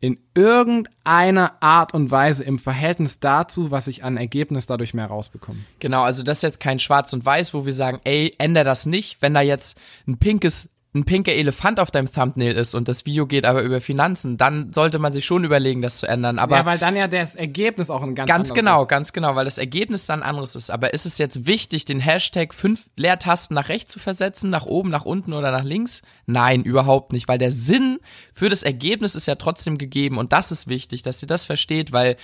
in 0.00 0.18
irgendeiner 0.34 1.62
Art 1.62 1.94
und 1.94 2.10
Weise 2.10 2.44
im 2.44 2.58
Verhältnis 2.58 3.20
dazu, 3.20 3.70
was 3.70 3.86
ich 3.86 4.04
an 4.04 4.18
Ergebnis 4.18 4.66
dadurch 4.66 4.92
mehr 4.92 5.06
rausbekomme. 5.06 5.60
Genau, 5.78 6.02
also 6.02 6.22
das 6.22 6.38
ist 6.38 6.42
jetzt 6.42 6.60
kein 6.60 6.78
Schwarz 6.78 7.14
und 7.14 7.24
Weiß, 7.24 7.54
wo 7.54 7.64
wir 7.64 7.72
sagen, 7.72 8.02
ey, 8.04 8.34
änder 8.36 8.64
das 8.64 8.84
nicht, 8.84 9.22
wenn 9.22 9.32
da 9.32 9.40
jetzt 9.40 9.80
ein 10.06 10.18
pinkes 10.18 10.68
ein 10.94 11.04
pinker 11.04 11.32
Elefant 11.32 11.80
auf 11.80 11.90
deinem 11.90 12.10
Thumbnail 12.10 12.56
ist 12.56 12.72
und 12.72 12.86
das 12.86 13.04
Video 13.04 13.26
geht 13.26 13.44
aber 13.44 13.62
über 13.62 13.80
Finanzen, 13.80 14.36
dann 14.36 14.72
sollte 14.72 15.00
man 15.00 15.12
sich 15.12 15.24
schon 15.24 15.42
überlegen, 15.42 15.82
das 15.82 15.96
zu 15.98 16.06
ändern. 16.06 16.38
Aber 16.38 16.56
ja, 16.56 16.66
weil 16.66 16.78
dann 16.78 16.94
ja 16.94 17.08
das 17.08 17.34
Ergebnis 17.34 17.90
auch 17.90 18.02
ein 18.02 18.14
ganz 18.14 18.28
ganz 18.28 18.50
anderes 18.50 18.54
genau, 18.54 18.82
ist. 18.82 18.88
ganz 18.88 19.12
genau, 19.12 19.34
weil 19.34 19.44
das 19.44 19.58
Ergebnis 19.58 20.06
dann 20.06 20.22
anderes 20.22 20.54
ist. 20.54 20.70
Aber 20.70 20.94
ist 20.94 21.04
es 21.04 21.18
jetzt 21.18 21.46
wichtig, 21.46 21.84
den 21.84 21.98
Hashtag 21.98 22.54
fünf 22.54 22.90
Leertasten 22.96 23.56
nach 23.56 23.68
rechts 23.68 23.90
zu 23.90 23.98
versetzen, 23.98 24.50
nach 24.50 24.66
oben, 24.66 24.90
nach 24.90 25.04
unten 25.04 25.32
oder 25.32 25.50
nach 25.50 25.64
links? 25.64 26.02
Nein, 26.26 26.62
überhaupt 26.62 27.12
nicht, 27.12 27.26
weil 27.26 27.38
der 27.38 27.50
Sinn 27.50 27.98
für 28.32 28.48
das 28.48 28.62
Ergebnis 28.62 29.16
ist 29.16 29.26
ja 29.26 29.34
trotzdem 29.34 29.78
gegeben 29.78 30.16
und 30.16 30.32
das 30.32 30.52
ist 30.52 30.68
wichtig, 30.68 31.02
dass 31.02 31.20
ihr 31.20 31.28
das 31.28 31.44
versteht, 31.44 31.90
weil 31.90 32.16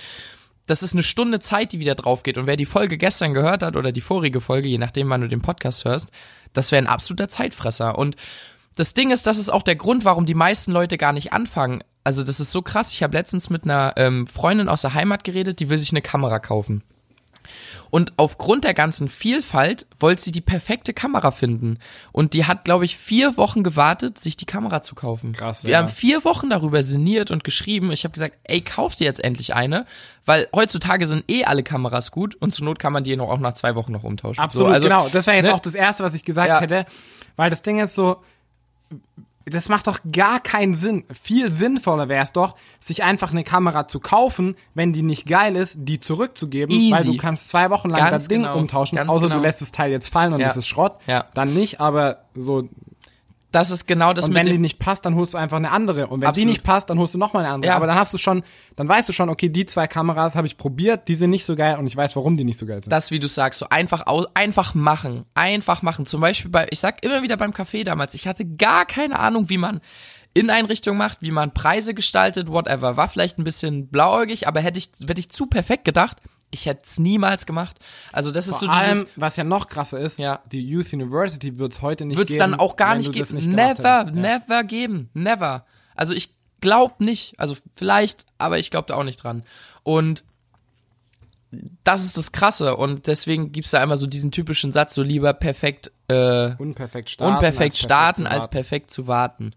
das 0.65 0.81
ist 0.81 0.93
eine 0.93 1.03
Stunde 1.03 1.41
Zeit, 1.41 1.73
die 1.73 1.79
wieder 1.79 1.95
drauf 1.95 2.23
geht. 2.23 2.37
Und 2.37 2.47
wer 2.47 2.55
die 2.55 2.65
Folge 2.65 2.97
gestern 2.97 3.33
gehört 3.33 3.63
hat 3.63 3.75
oder 3.75 3.91
die 3.91 3.99
vorige 3.99 4.39
Folge, 4.39 4.69
je 4.69 4.77
nachdem, 4.77 5.09
wann 5.09 5.19
du 5.19 5.27
den 5.27 5.41
Podcast 5.41 5.83
hörst, 5.83 6.09
das 6.53 6.71
wäre 6.71 6.81
ein 6.81 6.87
absoluter 6.87 7.27
Zeitfresser. 7.27 7.97
Und 7.97 8.15
das 8.75 8.93
Ding 8.93 9.11
ist, 9.11 9.27
das 9.27 9.37
ist 9.37 9.49
auch 9.49 9.63
der 9.63 9.75
Grund, 9.75 10.05
warum 10.05 10.25
die 10.25 10.33
meisten 10.33 10.71
Leute 10.71 10.97
gar 10.97 11.13
nicht 11.13 11.33
anfangen. 11.33 11.83
Also 12.03 12.23
das 12.23 12.39
ist 12.39 12.51
so 12.51 12.61
krass. 12.61 12.93
Ich 12.93 13.03
habe 13.03 13.15
letztens 13.15 13.49
mit 13.49 13.63
einer 13.65 13.93
ähm, 13.97 14.27
Freundin 14.27 14.69
aus 14.69 14.81
der 14.81 14.93
Heimat 14.93 15.23
geredet, 15.23 15.59
die 15.59 15.69
will 15.69 15.77
sich 15.77 15.91
eine 15.91 16.01
Kamera 16.01 16.39
kaufen. 16.39 16.83
Und 17.89 18.13
aufgrund 18.15 18.63
der 18.63 18.73
ganzen 18.73 19.09
Vielfalt 19.09 19.85
wollte 19.99 20.21
sie 20.23 20.31
die 20.31 20.41
perfekte 20.41 20.93
Kamera 20.93 21.31
finden. 21.31 21.77
Und 22.13 22.33
die 22.33 22.45
hat, 22.45 22.63
glaube 22.63 22.85
ich, 22.85 22.95
vier 22.97 23.35
Wochen 23.35 23.63
gewartet, 23.63 24.17
sich 24.17 24.37
die 24.37 24.45
Kamera 24.45 24.81
zu 24.81 24.95
kaufen. 24.95 25.33
Krass, 25.33 25.65
Wir 25.65 25.71
ja. 25.71 25.77
haben 25.79 25.89
vier 25.89 26.23
Wochen 26.23 26.49
darüber 26.49 26.81
sinniert 26.83 27.31
und 27.31 27.43
geschrieben. 27.43 27.91
Ich 27.91 28.05
habe 28.05 28.13
gesagt, 28.13 28.35
ey, 28.45 28.61
kauf 28.61 28.95
dir 28.95 29.03
jetzt 29.03 29.21
endlich 29.21 29.53
eine, 29.53 29.85
weil 30.25 30.47
heutzutage 30.55 31.05
sind 31.05 31.29
eh 31.29 31.43
alle 31.43 31.63
Kameras 31.63 32.11
gut 32.11 32.35
und 32.35 32.51
zur 32.51 32.65
Not 32.65 32.79
kann 32.79 32.93
man 32.93 33.03
die 33.03 33.15
noch 33.17 33.29
auch 33.29 33.39
nach 33.39 33.53
zwei 33.53 33.75
Wochen 33.75 33.91
noch 33.91 34.03
umtauschen. 34.03 34.41
Absolut, 34.41 34.69
so, 34.69 34.73
also, 34.73 34.87
genau. 34.87 35.09
Das 35.09 35.27
wäre 35.27 35.35
jetzt 35.37 35.47
ne? 35.47 35.53
auch 35.53 35.59
das 35.59 35.75
Erste, 35.75 36.03
was 36.03 36.13
ich 36.13 36.23
gesagt 36.23 36.47
Ja. 36.47 36.61
hätte. 36.61 36.85
Weil 37.35 37.49
das 37.49 37.61
Ding 37.61 37.79
ist 37.79 37.95
so, 37.95 38.23
das 39.45 39.69
macht 39.69 39.87
doch 39.87 39.99
gar 40.11 40.39
keinen 40.39 40.73
Sinn. 40.75 41.03
Viel 41.11 41.51
sinnvoller 41.51 42.09
wäre 42.09 42.23
es 42.23 42.31
doch, 42.31 42.55
sich 42.79 43.03
einfach 43.03 43.31
eine 43.31 43.43
Kamera 43.43 43.87
zu 43.87 43.99
kaufen, 43.99 44.55
wenn 44.75 44.93
die 44.93 45.01
nicht 45.01 45.27
geil 45.27 45.55
ist, 45.55 45.77
die 45.81 45.99
zurückzugeben, 45.99 46.73
Easy. 46.75 46.91
weil 46.93 47.03
du 47.05 47.17
kannst 47.17 47.49
zwei 47.49 47.69
Wochen 47.71 47.89
lang 47.89 47.99
Ganz 48.01 48.11
das 48.11 48.27
Ding 48.27 48.43
genau. 48.43 48.57
umtauschen, 48.57 48.97
Ganz 48.97 49.09
außer 49.09 49.21
genau. 49.23 49.37
du 49.37 49.41
lässt 49.41 49.61
das 49.61 49.71
Teil 49.71 49.91
jetzt 49.91 50.09
fallen 50.09 50.33
und 50.33 50.39
Ja. 50.41 50.47
es 50.49 50.57
ist 50.57 50.67
Schrott. 50.67 50.93
Ja. 51.07 51.25
Dann 51.33 51.53
nicht, 51.53 51.81
aber 51.81 52.25
so 52.35 52.69
Das 53.51 53.69
ist 53.69 53.85
genau 53.85 54.13
das 54.13 54.27
und 54.27 54.33
wenn 54.33 54.47
die 54.47 54.57
nicht 54.57 54.79
passt, 54.79 55.05
dann 55.05 55.15
holst 55.15 55.33
du 55.33 55.37
einfach 55.37 55.57
eine 55.57 55.71
andere. 55.71 56.07
Und 56.07 56.21
wenn 56.21 56.29
Absolut. 56.29 56.47
die 56.47 56.51
nicht 56.51 56.63
passt, 56.63 56.89
dann 56.89 56.97
holst 56.97 57.13
du 57.13 57.17
noch 57.17 57.33
mal 57.33 57.41
eine 57.41 57.49
andere. 57.49 57.71
Ja. 57.71 57.75
Aber 57.75 57.85
dann 57.85 57.97
hast 57.97 58.13
du 58.13 58.17
schon, 58.17 58.43
dann 58.77 58.87
weißt 58.87 59.09
du 59.09 59.13
schon, 59.13 59.29
okay, 59.29 59.49
die 59.49 59.65
zwei 59.65 59.87
Kameras 59.87 60.35
habe 60.35 60.47
ich 60.47 60.57
probiert, 60.57 61.07
die 61.09 61.15
sind 61.15 61.31
nicht 61.31 61.43
so 61.43 61.55
geil 61.55 61.77
und 61.77 61.85
ich 61.85 61.95
weiß, 61.95 62.15
warum 62.15 62.37
die 62.37 62.45
nicht 62.45 62.57
so 62.57 62.65
geil 62.65 62.81
sind. 62.81 62.91
das, 62.91 63.11
wie 63.11 63.19
du 63.19 63.27
sagst, 63.27 63.59
so 63.59 63.67
einfach 63.69 64.05
einfach 64.33 64.73
machen, 64.73 65.25
einfach 65.33 65.81
machen. 65.81 66.05
Zum 66.05 66.21
Beispiel 66.21 66.49
bei, 66.49 66.67
ich 66.71 66.79
sag 66.79 67.03
immer 67.03 67.23
wieder 67.23 67.35
beim 67.35 67.51
Café 67.51 67.83
damals, 67.83 68.13
ich 68.13 68.27
hatte 68.27 68.45
gar 68.45 68.85
keine 68.85 69.19
Ahnung, 69.19 69.49
wie 69.49 69.57
man 69.57 69.81
Inneneinrichtung 70.33 70.95
macht, 70.95 71.21
wie 71.21 71.31
man 71.31 71.53
Preise 71.53 71.93
gestaltet, 71.93 72.49
whatever. 72.49 72.95
War 72.95 73.09
vielleicht 73.09 73.37
ein 73.37 73.43
bisschen 73.43 73.89
blauäugig, 73.89 74.47
aber 74.47 74.61
hätte 74.61 74.79
ich, 74.79 74.91
hätte 75.05 75.19
ich 75.19 75.29
zu 75.29 75.47
perfekt 75.47 75.83
gedacht, 75.83 76.17
ich 76.51 76.65
hätte 76.65 76.81
es 76.85 76.99
niemals 76.99 77.45
gemacht. 77.45 77.79
Also 78.11 78.31
das 78.31 78.47
ist 78.47 78.59
Vor 78.59 78.71
so 78.71 78.79
dieses, 78.79 79.03
allem, 79.03 79.07
was 79.15 79.37
ja 79.37 79.43
noch 79.43 79.67
krasser 79.67 79.99
ist, 79.99 80.19
Ja. 80.19 80.41
die 80.51 80.61
Youth 80.61 80.91
University 80.93 81.57
wird 81.57 81.73
es 81.73 81.81
heute 81.81 82.05
nicht 82.05 82.17
wird's 82.17 82.29
geben. 82.29 82.39
dann 82.39 82.53
auch 82.55 82.75
gar 82.75 82.95
nicht 82.95 83.11
geben. 83.13 83.35
nicht 83.35 83.47
never, 83.47 83.99
hättest. 83.99 84.15
Ja. 84.15 84.21
never 84.21 84.63
geben. 84.63 85.09
Never. 85.13 85.65
Also 85.95 86.13
ich 86.13 86.33
glaub 86.59 86.99
nicht. 86.99 87.39
Also 87.39 87.55
vielleicht, 87.75 88.25
aber 88.37 88.59
ich 88.59 88.69
glaub 88.69 88.85
da 88.87 88.95
auch 88.95 89.03
nicht 89.03 89.23
dran. 89.23 89.43
Und 89.83 90.23
das 91.83 92.05
ist 92.05 92.17
das 92.17 92.31
Krasse. 92.31 92.75
Und 92.77 93.07
deswegen 93.07 93.51
gibt's 93.51 93.71
da 93.71 93.83
immer 93.83 93.97
so 93.97 94.07
diesen 94.07 94.31
typischen 94.31 94.71
Satz, 94.71 94.93
so 94.93 95.01
lieber 95.03 95.33
perfekt, 95.33 95.91
äh, 96.07 96.51
Unperfekt 96.57 97.09
starten. 97.09 97.33
unperfekt 97.35 97.73
als 97.73 97.79
starten 97.79 98.21
zu 98.23 98.29
als 98.29 98.39
warten. 98.43 98.51
perfekt 98.51 98.91
zu 98.91 99.07
warten. 99.07 99.53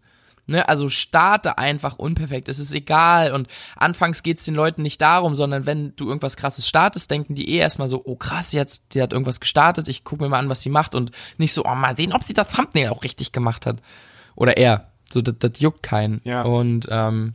Ne, 0.47 0.69
also 0.69 0.91
starte 0.91 1.57
einfach 1.57 1.97
unperfekt. 1.97 2.51
Es 2.51 2.59
ist 2.59 2.75
egal. 2.75 3.33
Und 3.33 3.49
anfangs 3.77 4.23
geht's 4.23 4.45
den 4.45 4.55
Leuten 4.55 4.83
nicht 4.83 5.01
darum, 5.01 5.35
sondern 5.37 5.65
wenn 5.65 5.97
du 5.97 6.07
irgendwas 6.07 6.37
krasses 6.37 6.69
startest, 6.69 7.11
denken 7.11 7.35
die 7.35 7.49
eh 7.49 7.59
erstmal 7.59 7.89
so, 7.89 8.03
oh 8.05 8.17
krass, 8.17 8.53
jetzt, 8.53 8.95
die 8.95 9.01
hat 9.01 9.15
irgendwas 9.15 9.41
gestartet, 9.41 9.89
ich 9.89 10.05
gucke 10.05 10.23
mir 10.23 10.29
mal 10.29 10.41
an, 10.41 10.51
was 10.51 10.61
sie 10.61 10.69
macht 10.69 10.95
und 10.95 11.13
nicht 11.39 11.55
so, 11.55 11.65
oh 11.65 11.75
mal 11.75 11.97
sehen, 11.97 12.13
ob 12.13 12.25
sie 12.25 12.35
das 12.35 12.49
Thumbnail 12.49 12.91
auch 12.91 13.05
richtig 13.05 13.33
gemacht 13.33 13.65
hat. 13.65 13.81
Oder 14.37 14.59
er. 14.59 14.91
So, 15.11 15.23
das, 15.23 15.37
das 15.39 15.61
juckt 15.61 15.83
keinen. 15.83 16.21
Ja. 16.25 16.43
Und 16.43 16.89
ähm, 16.91 17.35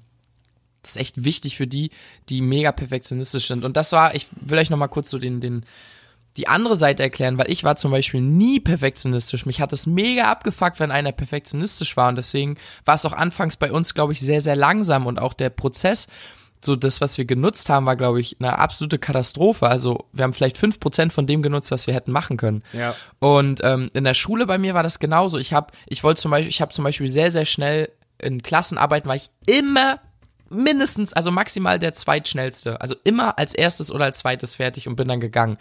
das 0.83 0.91
ist 0.91 0.97
echt 0.97 1.23
wichtig 1.23 1.57
für 1.57 1.67
die, 1.67 1.89
die 2.29 2.41
mega 2.41 2.71
perfektionistisch 2.71 3.47
sind. 3.47 3.65
Und 3.65 3.75
das 3.75 3.91
war, 3.91 4.13
ich 4.13 4.27
will 4.39 4.59
euch 4.59 4.69
noch 4.69 4.77
mal 4.77 4.87
kurz 4.87 5.09
so 5.09 5.17
den, 5.17 5.41
den, 5.41 5.65
die 6.39 6.47
andere 6.47 6.75
Seite 6.75 7.03
erklären, 7.03 7.37
weil 7.37 7.51
ich 7.51 7.65
war 7.65 7.75
zum 7.75 7.91
Beispiel 7.91 8.21
nie 8.21 8.61
perfektionistisch. 8.61 9.45
Mich 9.45 9.59
hat 9.59 9.73
es 9.73 9.85
mega 9.85 10.23
abgefuckt, 10.23 10.79
wenn 10.79 10.89
einer 10.89 11.11
perfektionistisch 11.11 11.97
war. 11.97 12.07
Und 12.07 12.15
deswegen 12.15 12.55
war 12.85 12.95
es 12.95 13.05
auch 13.05 13.11
anfangs 13.11 13.57
bei 13.57 13.73
uns, 13.73 13.93
glaube 13.93 14.13
ich, 14.13 14.21
sehr, 14.21 14.39
sehr 14.39 14.55
langsam. 14.55 15.05
Und 15.05 15.19
auch 15.19 15.33
der 15.33 15.49
Prozess, 15.49 16.07
so 16.63 16.77
das, 16.77 17.01
was 17.01 17.17
wir 17.17 17.25
genutzt 17.25 17.67
haben, 17.67 17.85
war, 17.85 17.97
glaube 17.97 18.21
ich, 18.21 18.37
eine 18.39 18.57
absolute 18.57 18.99
Katastrophe. 18.99 19.67
Also 19.67 20.05
wir 20.13 20.23
haben 20.23 20.31
vielleicht 20.31 20.55
fünf 20.55 20.79
Prozent 20.79 21.11
von 21.11 21.27
dem 21.27 21.41
genutzt, 21.41 21.71
was 21.71 21.87
wir 21.87 21.93
hätten 21.93 22.13
machen 22.13 22.37
können. 22.37 22.63
Ja. 22.71 22.95
Und 23.19 23.59
ähm, 23.61 23.89
in 23.93 24.05
der 24.05 24.13
Schule 24.13 24.45
bei 24.45 24.57
mir 24.57 24.73
war 24.73 24.83
das 24.83 24.99
genauso. 24.99 25.37
Ich 25.39 25.51
habe, 25.51 25.73
ich 25.87 26.05
wollte 26.05 26.21
zum 26.21 26.31
Beispiel, 26.31 26.49
ich 26.49 26.61
habe 26.61 26.71
zum 26.71 26.85
Beispiel 26.85 27.09
sehr, 27.09 27.31
sehr 27.31 27.45
schnell 27.45 27.89
in 28.21 28.41
Klassenarbeiten 28.43 29.07
war 29.07 29.15
ich 29.15 29.29
immer 29.45 29.99
mindestens, 30.49 31.13
also 31.13 31.31
maximal 31.31 31.79
der 31.79 31.93
zweitschnellste. 31.93 32.81
Also 32.81 32.95
immer 33.03 33.37
als 33.37 33.53
erstes 33.53 33.91
oder 33.91 34.05
als 34.05 34.19
zweites 34.19 34.55
fertig 34.55 34.87
und 34.87 34.95
bin 34.95 35.07
dann 35.07 35.19
gegangen. 35.19 35.57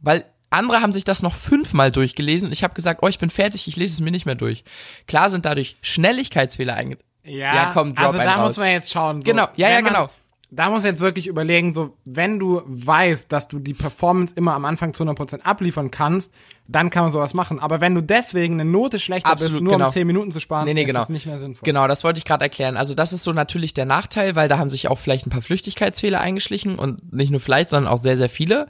Weil 0.00 0.24
andere 0.50 0.80
haben 0.80 0.92
sich 0.92 1.04
das 1.04 1.22
noch 1.22 1.34
fünfmal 1.34 1.92
durchgelesen 1.92 2.46
und 2.48 2.52
ich 2.52 2.64
habe 2.64 2.74
gesagt, 2.74 3.00
oh, 3.02 3.08
ich 3.08 3.18
bin 3.18 3.30
fertig, 3.30 3.68
ich 3.68 3.76
lese 3.76 3.94
es 3.94 4.00
mir 4.00 4.10
nicht 4.10 4.24
mehr 4.26 4.34
durch. 4.34 4.64
Klar 5.06 5.28
sind 5.30 5.44
dadurch 5.44 5.76
Schnelligkeitsfehler 5.82 6.74
eingetreten. 6.74 7.08
Ja, 7.24 7.54
Ja, 7.54 7.70
komm, 7.74 7.94
drop 7.94 8.06
also 8.08 8.18
da 8.18 8.36
raus. 8.36 8.48
muss 8.48 8.56
man 8.56 8.68
jetzt 8.70 8.90
schauen. 8.90 9.20
So, 9.20 9.30
Genau, 9.30 9.48
ja, 9.56 9.68
ja, 9.68 9.76
man, 9.82 9.84
genau. 9.92 10.10
Da 10.50 10.70
muss 10.70 10.82
man 10.84 10.92
jetzt 10.92 11.02
wirklich 11.02 11.26
überlegen, 11.26 11.74
so, 11.74 11.94
wenn 12.06 12.38
du 12.38 12.62
weißt, 12.64 13.30
dass 13.30 13.48
du 13.48 13.58
die 13.58 13.74
Performance 13.74 14.32
immer 14.34 14.54
am 14.54 14.64
Anfang 14.64 14.94
zu 14.94 15.04
100% 15.04 15.42
abliefern 15.42 15.90
kannst, 15.90 16.32
dann 16.66 16.88
kann 16.88 17.02
man 17.02 17.12
sowas 17.12 17.34
machen. 17.34 17.58
Aber 17.60 17.82
wenn 17.82 17.94
du 17.94 18.00
deswegen 18.00 18.54
eine 18.58 18.64
Note 18.70 18.98
schlechter 18.98 19.30
bist, 19.32 19.42
Absolut, 19.42 19.64
nur 19.64 19.72
genau. 19.74 19.86
um 19.88 19.92
10 19.92 20.06
Minuten 20.06 20.30
zu 20.30 20.40
sparen, 20.40 20.64
Nee, 20.64 20.72
nee, 20.72 20.82
ist 20.84 20.86
genau. 20.86 21.02
es 21.02 21.10
nicht 21.10 21.26
mehr 21.26 21.38
sinnvoll. 21.38 21.60
Genau, 21.66 21.86
das 21.86 22.02
wollte 22.02 22.16
ich 22.16 22.24
gerade 22.24 22.44
erklären. 22.44 22.78
Also 22.78 22.94
das 22.94 23.12
ist 23.12 23.24
so 23.24 23.34
natürlich 23.34 23.74
der 23.74 23.84
Nachteil, 23.84 24.36
weil 24.36 24.48
da 24.48 24.56
haben 24.56 24.70
sich 24.70 24.88
auch 24.88 24.96
vielleicht 24.98 25.26
ein 25.26 25.30
paar 25.30 25.42
Flüchtigkeitsfehler 25.42 26.18
eingeschlichen 26.22 26.78
und 26.78 27.12
nicht 27.12 27.30
nur 27.30 27.40
vielleicht, 27.40 27.68
sondern 27.68 27.92
auch 27.92 27.98
sehr, 27.98 28.16
sehr 28.16 28.30
viele. 28.30 28.68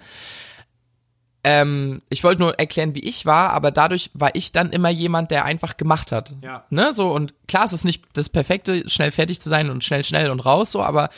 Ähm, 1.45 2.03
ich 2.09 2.25
wollte 2.25 2.43
nur 2.43 2.59
erklären, 2.59 2.95
wie 2.95 3.01
ich 3.01 3.25
war, 3.25 3.51
aber 3.51 3.71
dadurch 3.71 4.11
war 4.13 4.35
ich 4.35 4.53
dann 4.53 4.71
immer 4.73 4.91
jemand, 4.91 5.31
der 5.31 5.45
einfach 5.45 5.77
gemacht 5.77 6.11
hat. 6.11 6.33
Ja. 6.43 6.65
Ne, 6.71 6.93
so 6.93 7.13
und 7.13 7.33
klar, 7.47 7.65
es 7.65 7.73
ist 7.73 7.85
nicht 7.85 8.05
das 8.15 8.29
Perfekte, 8.29 8.89
schnell 8.89 9.13
fertig 9.13 9.41
zu 9.41 9.49
sein 9.49 9.71
und 9.71 9.85
schnell, 9.85 10.05
schnell 10.05 10.31
und 10.31 10.41
raus, 10.41 10.73
so, 10.73 10.83
aber 10.83 11.11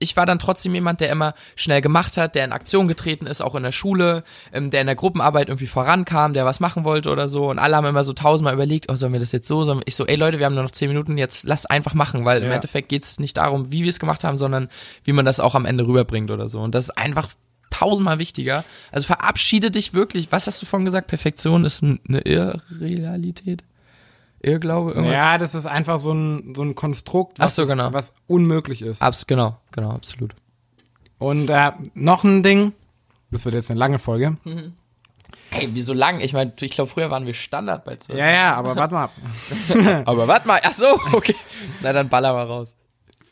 ich 0.00 0.16
war 0.16 0.26
dann 0.26 0.38
trotzdem 0.38 0.74
jemand, 0.74 1.00
der 1.00 1.10
immer 1.10 1.34
schnell 1.56 1.80
gemacht 1.80 2.16
hat, 2.16 2.34
der 2.34 2.44
in 2.44 2.52
Aktion 2.52 2.86
getreten 2.86 3.26
ist, 3.26 3.40
auch 3.40 3.54
in 3.54 3.64
der 3.64 3.72
Schule, 3.72 4.22
ähm, 4.52 4.70
der 4.70 4.80
in 4.80 4.86
der 4.86 4.94
Gruppenarbeit 4.96 5.48
irgendwie 5.48 5.66
vorankam, 5.66 6.34
der 6.34 6.44
was 6.44 6.60
machen 6.60 6.84
wollte 6.84 7.10
oder 7.10 7.28
so. 7.28 7.50
Und 7.50 7.58
alle 7.58 7.76
haben 7.76 7.86
immer 7.86 8.04
so 8.04 8.12
tausendmal 8.12 8.54
überlegt, 8.54 8.86
oh, 8.90 8.94
sollen 8.94 9.12
wir 9.12 9.20
das 9.20 9.32
jetzt 9.32 9.48
so? 9.48 9.64
Sollen 9.64 9.78
wir? 9.78 9.86
Ich 9.86 9.96
so, 9.96 10.06
ey 10.06 10.14
Leute, 10.16 10.38
wir 10.38 10.46
haben 10.46 10.54
nur 10.54 10.62
noch 10.62 10.70
zehn 10.70 10.88
Minuten, 10.88 11.18
jetzt 11.18 11.48
lass 11.48 11.66
einfach 11.66 11.94
machen, 11.94 12.24
weil 12.24 12.42
im 12.42 12.48
Ja. 12.48 12.54
Endeffekt 12.54 12.88
geht's 12.88 13.18
nicht 13.18 13.36
darum, 13.36 13.72
wie 13.72 13.82
wir 13.82 13.90
es 13.90 13.98
gemacht 13.98 14.22
haben, 14.22 14.36
sondern 14.36 14.68
wie 15.02 15.12
man 15.12 15.24
das 15.24 15.40
auch 15.40 15.54
am 15.56 15.66
Ende 15.66 15.86
rüberbringt 15.86 16.30
oder 16.30 16.48
so. 16.48 16.60
Und 16.60 16.74
das 16.76 16.84
ist 16.84 16.96
einfach 16.96 17.30
tausendmal 17.78 18.18
wichtiger. 18.18 18.64
Also 18.92 19.06
verabschiede 19.06 19.70
dich 19.70 19.94
wirklich. 19.94 20.30
Was 20.30 20.46
hast 20.46 20.60
du 20.62 20.66
vorhin 20.66 20.84
gesagt? 20.84 21.08
Perfektion 21.08 21.64
ist 21.64 21.82
ein, 21.82 22.00
eine 22.08 22.20
Irrealität? 22.20 23.64
Irrglaube? 24.40 24.92
Irgendwas? 24.92 25.14
Ja, 25.14 25.38
das 25.38 25.54
ist 25.54 25.66
einfach 25.66 25.98
so 25.98 26.12
ein, 26.12 26.54
so 26.54 26.62
ein 26.62 26.74
Konstrukt, 26.74 27.38
was, 27.38 27.56
so, 27.56 27.66
genau. 27.66 27.92
was 27.92 28.12
unmöglich 28.26 28.82
ist. 28.82 29.02
Abs 29.02 29.26
genau, 29.26 29.58
genau, 29.72 29.90
absolut. 29.90 30.34
Und 31.18 31.50
äh, 31.50 31.72
noch 31.94 32.22
ein 32.22 32.42
Ding, 32.42 32.72
das 33.30 33.44
wird 33.44 33.54
jetzt 33.54 33.70
eine 33.70 33.80
lange 33.80 33.98
Folge. 33.98 34.36
Ey, 35.50 35.68
wieso 35.72 35.92
lang? 35.92 36.20
Ich 36.20 36.32
meine, 36.32 36.52
ich 36.60 36.70
glaube, 36.70 36.90
früher 36.90 37.10
waren 37.10 37.26
wir 37.26 37.34
Standard 37.34 37.84
bei 37.84 37.96
12. 37.96 38.18
Ja, 38.18 38.30
ja, 38.30 38.54
aber 38.54 38.76
warte 38.76 38.94
mal 38.94 39.04
ab. 39.04 39.12
Aber 40.06 40.28
warte 40.28 40.46
mal, 40.46 40.60
ach 40.62 40.72
so, 40.72 40.98
okay. 41.12 41.34
Na, 41.80 41.92
dann 41.92 42.08
baller 42.08 42.32
mal 42.32 42.46
raus. 42.46 42.76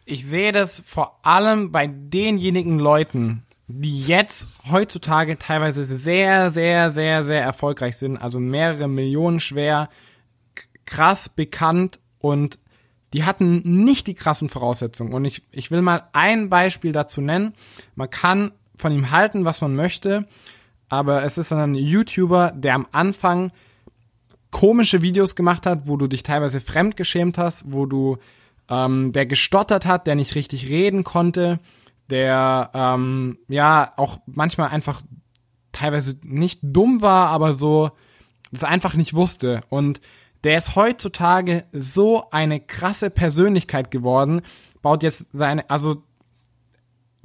ich 0.04 0.26
sehe 0.26 0.52
das 0.52 0.82
vor 0.84 1.20
allem 1.22 1.72
bei 1.72 1.86
denjenigen 1.86 2.78
Leuten, 2.78 3.45
die 3.68 4.02
jetzt 4.02 4.48
heutzutage 4.70 5.38
teilweise 5.38 5.84
sehr, 5.84 6.50
sehr, 6.50 6.90
sehr, 6.90 7.24
sehr 7.24 7.42
erfolgreich 7.42 7.96
sind, 7.96 8.16
also 8.16 8.38
mehrere 8.38 8.88
Millionen 8.88 9.40
schwer, 9.40 9.88
krass 10.84 11.28
bekannt 11.28 11.98
und 12.20 12.58
die 13.12 13.24
hatten 13.24 13.84
nicht 13.84 14.06
die 14.06 14.14
krassen 14.14 14.48
Voraussetzungen. 14.48 15.14
Und 15.14 15.24
ich, 15.24 15.42
ich 15.50 15.70
will 15.70 15.82
mal 15.82 16.08
ein 16.12 16.48
Beispiel 16.48 16.92
dazu 16.92 17.20
nennen. 17.20 17.54
Man 17.94 18.10
kann 18.10 18.52
von 18.76 18.92
ihm 18.92 19.10
halten, 19.10 19.44
was 19.44 19.62
man 19.62 19.74
möchte, 19.74 20.26
aber 20.88 21.24
es 21.24 21.38
ist 21.38 21.52
ein 21.52 21.74
YouTuber, 21.74 22.52
der 22.54 22.74
am 22.74 22.86
Anfang 22.92 23.52
komische 24.50 25.02
Videos 25.02 25.34
gemacht 25.34 25.66
hat, 25.66 25.88
wo 25.88 25.96
du 25.96 26.06
dich 26.06 26.22
teilweise 26.22 26.60
fremdgeschämt 26.60 27.38
hast, 27.38 27.64
wo 27.66 27.86
du, 27.86 28.18
ähm, 28.68 29.12
der 29.12 29.26
gestottert 29.26 29.86
hat, 29.86 30.06
der 30.06 30.14
nicht 30.14 30.34
richtig 30.34 30.68
reden 30.68 31.02
konnte, 31.04 31.58
der, 32.10 32.70
ähm, 32.74 33.38
ja, 33.48 33.92
auch 33.96 34.18
manchmal 34.26 34.68
einfach 34.68 35.02
teilweise 35.72 36.16
nicht 36.22 36.60
dumm 36.62 37.02
war, 37.02 37.28
aber 37.28 37.52
so, 37.52 37.90
das 38.50 38.64
einfach 38.64 38.94
nicht 38.94 39.14
wusste. 39.14 39.60
Und 39.68 40.00
der 40.44 40.56
ist 40.56 40.76
heutzutage 40.76 41.64
so 41.72 42.30
eine 42.30 42.60
krasse 42.60 43.10
Persönlichkeit 43.10 43.90
geworden, 43.90 44.42
baut 44.82 45.02
jetzt 45.02 45.26
seine, 45.32 45.68
also 45.68 46.02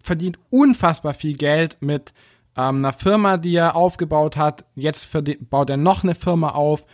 verdient 0.02 0.40
unfassbar 0.50 1.14
viel 1.14 1.36
Geld 1.38 1.78
mit 1.82 2.14
ähm, 2.58 2.78
einer 2.78 2.94
Firma, 2.94 3.38
die 3.38 3.56
er 3.56 3.76
aufgebaut 3.76 4.38
hat. 4.38 4.66
Jetzt 4.76 5.10
baut 5.50 5.70
er 5.70 5.78
noch 5.78 6.04
eine 6.04 6.16
Firma 6.16 6.50
auf, 6.50 6.86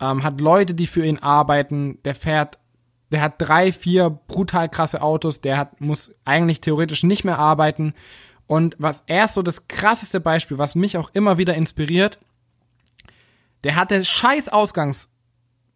ähm, 0.00 0.22
hat 0.22 0.40
Leute, 0.40 0.74
die 0.74 0.86
für 0.86 1.04
ihn 1.04 1.18
arbeiten. 1.18 1.98
Der 2.04 2.14
fährt, 2.14 2.58
der 3.10 3.20
hat 3.20 3.34
drei, 3.38 3.72
vier 3.72 4.10
brutal 4.10 4.68
krasse 4.68 5.02
Autos. 5.02 5.40
Der 5.40 5.56
hat, 5.56 5.80
muss 5.80 6.12
eigentlich 6.24 6.60
theoretisch 6.60 7.02
nicht 7.02 7.24
mehr 7.24 7.38
arbeiten. 7.38 7.94
Und 8.46 8.76
was 8.78 9.04
er 9.06 9.24
ist 9.24 9.34
so 9.34 9.42
das 9.42 9.68
krasseste 9.68 10.20
Beispiel, 10.20 10.58
was 10.58 10.74
mich 10.74 10.98
auch 10.98 11.10
immer 11.14 11.38
wieder 11.38 11.54
inspiriert, 11.54 12.18
der 13.64 13.76
hatte 13.76 14.04
scheiß 14.04 14.50
Ausgangs, 14.50 15.08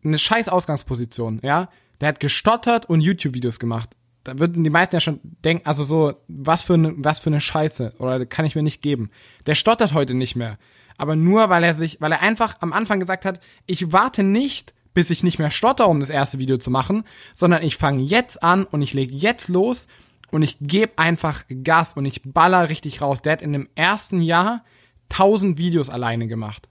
eine 0.04 0.18
scheiß 0.18 0.49
Ausgangsposition, 0.49 1.40
ja. 1.42 1.68
Der 2.00 2.08
hat 2.08 2.20
gestottert 2.20 2.87
und 2.87 3.00
YouTube-Videos 3.00 3.58
gemacht. 3.58 3.90
Da 4.23 4.38
würden 4.38 4.62
die 4.62 4.70
meisten 4.70 4.94
ja 4.94 5.00
schon 5.00 5.20
denken, 5.23 5.66
also 5.66 5.82
so, 5.82 6.14
was 6.28 6.62
für 6.62 6.75
eine, 6.75 6.92
was 6.97 7.18
für 7.18 7.30
eine 7.30 7.40
Scheiße, 7.40 7.94
oder 7.99 8.25
kann 8.26 8.44
ich 8.44 8.54
mir 8.54 8.62
nicht 8.62 8.82
geben. 8.82 9.11
Der 9.47 9.54
stottert 9.54 9.94
heute 9.94 10.14
nicht 10.14 10.37
mehr. 10.37 10.58
Aber 10.97 11.16
nur, 11.16 11.49
weil 11.49 11.64
er 11.64 11.75
sich, 11.75 12.00
weil 12.00 12.12
er 12.12 12.20
einfach 12.20 12.56
am 12.61 12.73
Anfang 12.73 13.00
gesagt 13.00 13.25
hat, 13.25 13.40
ich 13.66 13.92
warte 13.92 14.23
nicht, 14.23 14.75
bis 14.99 15.11
ich 15.11 15.23
nicht 15.23 15.38
mehr 15.38 15.52
stotter, 15.52 15.88
um 15.88 16.00
das 16.00 16.11
erste 16.11 16.40
Video 16.40 16.57
zu 16.57 16.73
machen, 16.73 17.05
sondern 17.33 17.62
ich 17.62 17.76
fange 17.76 18.02
jetzt 18.02 18.43
an 18.43 18.64
und 18.64 18.83
ich 18.83 18.95
lege 18.95 19.14
jetzt 19.14 19.49
los 19.49 19.87
und 20.33 20.43
ich 20.43 20.57
gebe 20.61 20.99
einfach 20.99 21.45
Gas 21.62 21.93
und 21.93 22.05
ich 22.05 22.23
baller 22.25 22.69
richtig 22.69 23.00
raus. 23.00 23.23
Der 23.23 23.35
hat 23.35 23.43
in 23.43 23.52
dem 23.52 23.69
ersten 23.76 24.19
Jahr 24.21 24.64
1000 25.11 25.57
Videos 25.57 25.88
alleine 25.88 26.26
gemacht. 26.26 26.69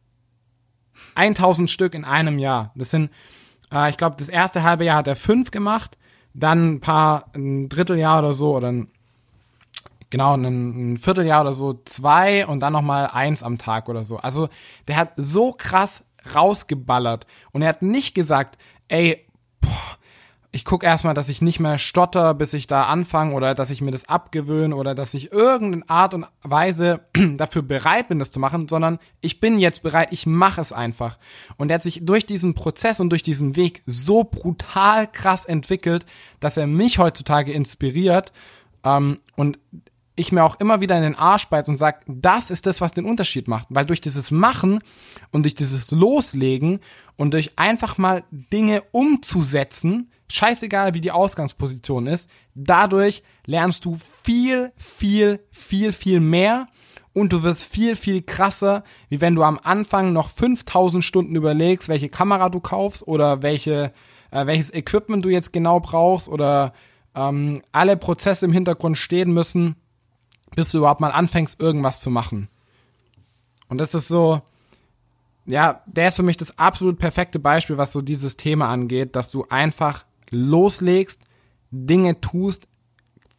1000 1.16 1.70
Stück 1.72 1.94
in 1.94 2.04
einem 2.04 2.38
Jahr. 2.38 2.74
Das 2.76 2.92
sind, 2.92 3.12
Äh, 3.72 3.90
ich 3.90 3.98
glaube, 3.98 4.18
das 4.20 4.28
erste 4.28 4.64
halbe 4.64 4.84
Jahr 4.84 4.98
hat 4.98 5.08
er 5.08 5.16
fünf 5.16 5.52
gemacht, 5.52 5.98
dann 6.34 6.74
ein 6.74 6.80
paar, 6.82 7.32
ein 7.34 7.70
Dritteljahr 7.70 8.20
oder 8.20 8.34
so, 8.34 8.58
oder 8.58 8.74
ein, 8.74 8.92
genau, 10.10 10.36
ein, 10.36 10.94
ein 10.94 10.98
Vierteljahr 10.98 11.42
oder 11.42 11.54
so, 11.54 11.80
zwei 11.86 12.46
und 12.46 12.60
dann 12.60 12.74
nochmal 12.74 13.08
eins 13.08 13.42
am 13.42 13.58
Tag 13.58 13.88
oder 13.88 14.04
so. 14.04 14.18
Also 14.18 14.50
der 14.90 14.98
hat 14.98 15.14
so 15.16 15.54
krass 15.54 16.04
rausgeballert. 16.36 17.28
Und 17.54 17.62
er 17.62 17.70
hat 17.70 17.82
nicht 17.82 18.16
gesagt, 18.16 18.58
ey, 18.88 19.26
boah, 19.62 19.98
ich 20.52 20.66
gucke 20.66 20.86
erstmal, 20.86 21.14
dass 21.14 21.30
ich 21.30 21.42
nicht 21.42 21.60
mehr 21.60 21.78
stotter, 21.78 22.34
bis 22.34 22.54
ich 22.54 22.68
da 22.68 22.84
anfange 22.84 23.34
oder 23.36 23.54
dass 23.54 23.70
ich 23.70 23.82
mir 23.82 23.92
das 23.92 24.08
abgewöhne 24.08 24.76
oder 24.76 24.96
dass 24.96 25.14
ich 25.14 25.32
irgendeine 25.32 25.88
Art 25.90 26.14
und 26.14 26.26
Weise 26.42 27.02
dafür 27.36 27.62
bereit 27.62 28.08
bin, 28.08 28.18
das 28.18 28.32
zu 28.32 28.40
machen, 28.40 28.68
sondern 28.68 28.98
ich 29.22 29.40
bin 29.40 29.60
jetzt 29.60 29.84
bereit, 29.84 30.08
ich 30.12 30.26
mache 30.26 30.62
es 30.62 30.74
einfach. 30.74 31.20
Und 31.58 31.70
er 31.70 31.76
hat 31.76 31.84
sich 31.84 32.06
durch 32.06 32.26
diesen 32.26 32.56
Prozess 32.56 33.00
und 33.00 33.10
durch 33.10 33.24
diesen 33.24 33.56
Weg 33.56 33.84
so 33.86 34.24
brutal 34.24 35.06
krass 35.12 35.46
entwickelt, 35.46 36.06
dass 36.40 36.58
er 36.58 36.66
mich 36.66 36.98
heutzutage 36.98 37.52
inspiriert 37.52 38.32
ähm, 38.84 39.18
und 39.36 39.60
ich 40.18 40.32
mir 40.32 40.44
auch 40.44 40.60
immer 40.60 40.82
wieder 40.82 40.98
in 40.98 41.04
den 41.04 41.16
Arsch 41.16 41.46
beiß 41.46 41.70
und 41.70 41.78
sag, 41.78 42.04
das 42.08 42.52
ist 42.52 42.66
das, 42.66 42.82
was 42.82 42.92
den 42.92 43.06
Unterschied 43.06 43.48
macht. 43.48 43.68
Weil 43.70 43.86
durch 43.86 44.02
dieses 44.02 44.32
Machen 44.32 44.80
und 45.32 45.44
durch 45.44 45.56
dieses 45.56 45.92
Loslegen 45.92 46.80
und 47.16 47.34
durch 47.34 47.58
einfach 47.58 47.98
mal 47.98 48.24
Dinge 48.32 48.82
umzusetzen, 48.92 50.12
scheißegal 50.28 50.96
wie 50.96 51.02
die 51.02 51.12
Ausgangsposition 51.12 52.08
ist, 52.08 52.30
dadurch 52.56 53.24
lernst 53.46 53.86
du 53.86 53.98
viel, 54.24 54.74
viel, 54.76 55.40
viel, 55.52 55.94
viel 55.94 56.20
mehr 56.20 56.68
und 57.14 57.32
du 57.32 57.44
wirst 57.44 57.66
viel, 57.66 57.96
viel 57.96 58.24
krasser, 58.24 58.84
wie 59.10 59.22
wenn 59.22 59.36
du 59.36 59.44
am 59.44 59.60
Anfang 59.62 60.14
noch 60.14 60.32
5000 60.32 61.04
Stunden 61.04 61.36
überlegst, 61.36 61.90
welche 61.90 62.10
Kamera 62.10 62.50
du 62.50 62.60
kaufst 62.60 63.08
oder 63.08 63.44
welche, 63.44 63.94
äh, 64.32 64.48
welches 64.48 64.74
Equipment 64.74 65.24
du 65.24 65.30
jetzt 65.30 65.54
genau 65.54 65.80
brauchst 65.80 66.28
oder 66.28 66.74
ähm, 67.16 67.62
alle 67.72 67.98
Prozesse 67.98 68.46
im 68.46 68.52
Hintergrund 68.52 68.98
stehen 68.98 69.32
müssen, 69.32 69.76
bis 70.56 70.72
du 70.72 70.80
überhaupt 70.80 71.01
mal 71.01 71.12
anfängst, 71.12 71.60
irgendwas 71.60 72.00
zu 72.00 72.10
machen. 72.10 72.48
Und 73.70 73.80
das 73.80 73.94
ist 73.94 74.08
so, 74.08 74.42
ja, 75.46 75.82
der 75.86 76.10
ist 76.10 76.16
für 76.16 76.24
mich 76.24 76.38
das 76.38 76.58
absolut 76.58 77.00
perfekte 77.00 77.39
Beispiel, 77.39 77.77
was 77.77 77.94
so 77.94 78.01
dieses 78.01 78.38
Thema 78.38 78.70
angeht, 78.70 79.16
dass 79.16 79.32
du 79.32 79.46
einfach 79.50 80.06
loslegst, 80.30 81.22
Dinge 81.72 82.20
tust, 82.22 82.68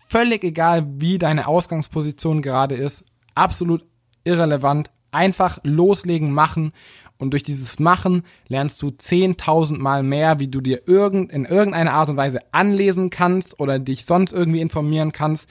völlig 0.06 0.44
egal, 0.44 0.86
wie 0.98 1.18
deine 1.18 1.46
Ausgangsposition 1.46 2.42
gerade 2.42 2.74
ist, 2.74 3.04
absolut 3.34 3.84
irrelevant, 4.24 4.90
einfach 5.10 5.58
loslegen, 5.64 6.32
machen 6.32 6.72
und 7.18 7.32
durch 7.32 7.42
dieses 7.42 7.78
Machen 7.78 8.22
lernst 8.48 8.80
du 8.80 8.88
10.000 8.88 9.78
Mal 9.78 10.02
mehr, 10.02 10.38
wie 10.38 10.48
du 10.48 10.60
dir 10.60 10.86
irgend, 10.86 11.32
in 11.32 11.44
irgendeiner 11.44 11.92
Art 11.92 12.08
und 12.10 12.16
Weise 12.16 12.40
anlesen 12.52 13.10
kannst 13.10 13.58
oder 13.60 13.78
dich 13.78 14.04
sonst 14.04 14.32
irgendwie 14.32 14.60
informieren 14.60 15.12
kannst, 15.12 15.48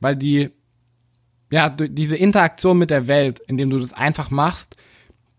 weil 0.00 0.16
die, 0.16 0.50
ja, 1.54 1.68
diese 1.70 2.16
Interaktion 2.16 2.78
mit 2.78 2.90
der 2.90 3.06
Welt, 3.06 3.38
indem 3.46 3.70
du 3.70 3.78
das 3.78 3.92
einfach 3.92 4.28
machst, 4.28 4.76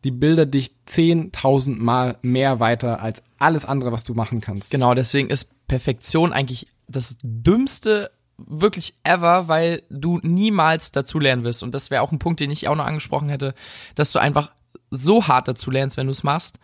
die 0.05 0.11
bildet 0.11 0.53
dich 0.53 0.73
10.000 0.87 1.75
Mal 1.75 2.17
mehr 2.21 2.61
weiter 2.61 3.01
als 3.01 3.21
alles 3.37 3.65
andere, 3.65 3.91
was 3.91 4.05
du 4.05 4.13
machen 4.13 4.39
kannst. 4.39 4.71
Genau, 4.71 4.93
deswegen 4.93 5.29
ist 5.29 5.67
Perfektion 5.67 6.31
eigentlich 6.31 6.67
das 6.87 7.17
dümmste 7.21 8.11
wirklich 8.37 8.95
ever, 9.03 9.49
weil 9.49 9.83
du 9.89 10.21
niemals 10.23 10.93
dazu 10.93 11.19
lernen 11.19 11.43
wirst. 11.43 11.63
Und 11.63 11.73
das 11.73 11.91
wäre 11.91 12.01
auch 12.01 12.13
ein 12.13 12.19
Punkt, 12.19 12.39
den 12.39 12.49
ich 12.49 12.69
auch 12.69 12.75
noch 12.75 12.85
angesprochen 12.85 13.27
hätte, 13.27 13.53
dass 13.95 14.13
du 14.13 14.19
einfach 14.19 14.51
so 14.91 15.27
hart 15.27 15.49
dazu 15.49 15.69
lernst, 15.69 15.97
wenn 15.97 16.07
du 16.07 16.11
es 16.11 16.23
machst. 16.23 16.59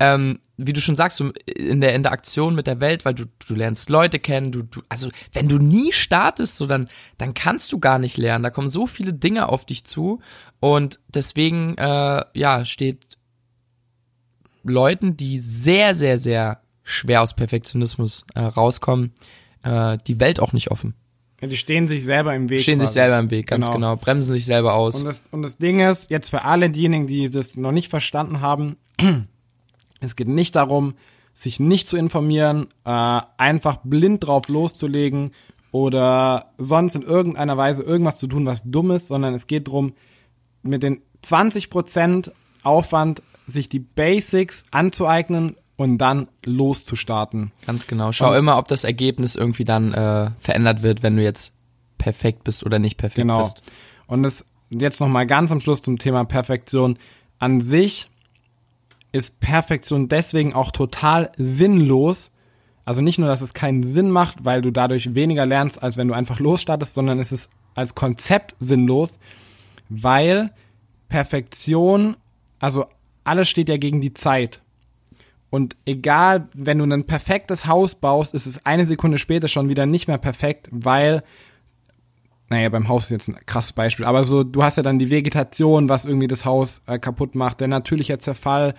Ähm, 0.00 0.40
wie 0.56 0.72
du 0.72 0.80
schon 0.80 0.96
sagst, 0.96 1.20
du, 1.20 1.30
in 1.46 1.80
der 1.80 1.94
Interaktion 1.94 2.54
mit 2.54 2.66
der 2.66 2.80
Welt, 2.80 3.04
weil 3.04 3.14
du, 3.14 3.24
du 3.46 3.54
lernst 3.54 3.90
Leute 3.90 4.18
kennen, 4.18 4.50
du, 4.50 4.62
du, 4.62 4.82
also 4.88 5.08
wenn 5.32 5.48
du 5.48 5.58
nie 5.58 5.92
startest, 5.92 6.56
so 6.56 6.66
dann, 6.66 6.88
dann 7.16 7.32
kannst 7.32 7.70
du 7.72 7.78
gar 7.78 8.00
nicht 8.00 8.16
lernen. 8.16 8.42
Da 8.42 8.50
kommen 8.50 8.68
so 8.68 8.86
viele 8.86 9.12
Dinge 9.12 9.48
auf 9.48 9.64
dich 9.64 9.84
zu 9.84 10.20
und 10.58 10.98
deswegen, 11.08 11.76
äh, 11.78 12.24
ja, 12.34 12.64
steht 12.64 13.18
Leuten, 14.64 15.16
die 15.16 15.38
sehr, 15.38 15.94
sehr, 15.94 16.18
sehr 16.18 16.60
schwer 16.82 17.22
aus 17.22 17.34
Perfektionismus 17.34 18.24
äh, 18.34 18.40
rauskommen, 18.40 19.12
äh, 19.62 19.98
die 20.06 20.18
Welt 20.20 20.40
auch 20.40 20.52
nicht 20.52 20.70
offen. 20.70 20.94
Ja, 21.40 21.48
die 21.48 21.56
stehen 21.56 21.88
sich 21.88 22.04
selber 22.04 22.34
im 22.34 22.48
Weg. 22.48 22.62
Stehen 22.62 22.78
quasi. 22.78 22.86
sich 22.86 22.94
selber 22.94 23.18
im 23.18 23.30
Weg, 23.30 23.46
ganz 23.46 23.66
genau. 23.66 23.76
genau. 23.76 23.96
Bremsen 23.96 24.32
sich 24.32 24.46
selber 24.46 24.74
aus. 24.74 24.96
Und 24.96 25.04
das, 25.04 25.22
und 25.30 25.42
das 25.42 25.58
Ding 25.58 25.80
ist, 25.80 26.10
jetzt 26.10 26.30
für 26.30 26.44
alle 26.44 26.70
diejenigen, 26.70 27.06
die 27.06 27.28
das 27.30 27.56
noch 27.56 27.72
nicht 27.72 27.88
verstanden 27.88 28.40
haben, 28.40 28.76
es 30.00 30.16
geht 30.16 30.28
nicht 30.28 30.56
darum, 30.56 30.94
sich 31.34 31.58
nicht 31.58 31.88
zu 31.88 31.96
informieren, 31.96 32.68
äh, 32.84 33.20
einfach 33.36 33.78
blind 33.82 34.26
drauf 34.26 34.48
loszulegen 34.48 35.32
oder 35.72 36.52
sonst 36.58 36.94
in 36.94 37.02
irgendeiner 37.02 37.56
Weise 37.56 37.82
irgendwas 37.82 38.18
zu 38.18 38.28
tun, 38.28 38.46
was 38.46 38.62
dumm 38.64 38.92
ist, 38.92 39.08
sondern 39.08 39.34
es 39.34 39.46
geht 39.46 39.66
darum, 39.66 39.94
mit 40.62 40.82
den 40.82 41.02
20% 41.24 42.30
Aufwand 42.62 43.22
sich 43.46 43.68
die 43.68 43.80
Basics 43.80 44.64
anzueignen 44.70 45.56
und 45.76 45.98
dann 45.98 46.28
loszustarten. 46.44 47.52
Ganz 47.66 47.86
genau. 47.86 48.12
Schau 48.12 48.30
und, 48.30 48.36
immer, 48.36 48.58
ob 48.58 48.68
das 48.68 48.84
Ergebnis 48.84 49.34
irgendwie 49.34 49.64
dann 49.64 49.92
äh, 49.92 50.30
verändert 50.38 50.82
wird, 50.82 51.02
wenn 51.02 51.16
du 51.16 51.22
jetzt 51.22 51.52
perfekt 51.98 52.44
bist 52.44 52.64
oder 52.64 52.78
nicht 52.78 52.96
perfekt 52.96 53.22
genau. 53.22 53.40
bist. 53.40 53.62
Und 54.06 54.22
das 54.22 54.44
jetzt 54.70 55.00
noch 55.00 55.08
mal 55.08 55.26
ganz 55.26 55.50
am 55.50 55.60
Schluss 55.60 55.82
zum 55.82 55.98
Thema 55.98 56.24
Perfektion. 56.24 56.98
An 57.38 57.60
sich 57.60 58.08
ist 59.14 59.38
Perfektion 59.38 60.08
deswegen 60.08 60.54
auch 60.54 60.72
total 60.72 61.30
sinnlos. 61.36 62.32
Also 62.84 63.00
nicht 63.00 63.20
nur, 63.20 63.28
dass 63.28 63.42
es 63.42 63.54
keinen 63.54 63.84
Sinn 63.84 64.10
macht, 64.10 64.44
weil 64.44 64.60
du 64.60 64.72
dadurch 64.72 65.14
weniger 65.14 65.46
lernst, 65.46 65.80
als 65.80 65.96
wenn 65.96 66.08
du 66.08 66.14
einfach 66.14 66.40
losstartest, 66.40 66.94
sondern 66.94 67.20
es 67.20 67.30
ist 67.30 67.48
als 67.76 67.94
Konzept 67.94 68.56
sinnlos, 68.58 69.20
weil 69.88 70.50
Perfektion, 71.08 72.16
also 72.58 72.86
alles 73.22 73.48
steht 73.48 73.68
ja 73.68 73.76
gegen 73.76 74.00
die 74.00 74.14
Zeit. 74.14 74.60
Und 75.48 75.76
egal, 75.84 76.48
wenn 76.52 76.78
du 76.78 76.84
ein 76.84 77.06
perfektes 77.06 77.66
Haus 77.66 77.94
baust, 77.94 78.34
ist 78.34 78.46
es 78.46 78.66
eine 78.66 78.84
Sekunde 78.84 79.18
später 79.18 79.46
schon 79.46 79.68
wieder 79.68 79.86
nicht 79.86 80.08
mehr 80.08 80.18
perfekt, 80.18 80.68
weil, 80.72 81.22
naja, 82.54 82.68
beim 82.68 82.88
Haus 82.88 83.04
ist 83.04 83.10
jetzt 83.10 83.28
ein 83.28 83.46
krasses 83.46 83.72
Beispiel, 83.72 84.04
aber 84.04 84.22
so, 84.22 84.44
du 84.44 84.62
hast 84.62 84.76
ja 84.76 84.84
dann 84.84 85.00
die 85.00 85.10
Vegetation, 85.10 85.88
was 85.88 86.04
irgendwie 86.04 86.28
das 86.28 86.44
Haus 86.44 86.82
äh, 86.86 87.00
kaputt 87.00 87.34
macht, 87.34 87.60
der 87.60 87.66
natürliche 87.66 88.16
Zerfall. 88.18 88.74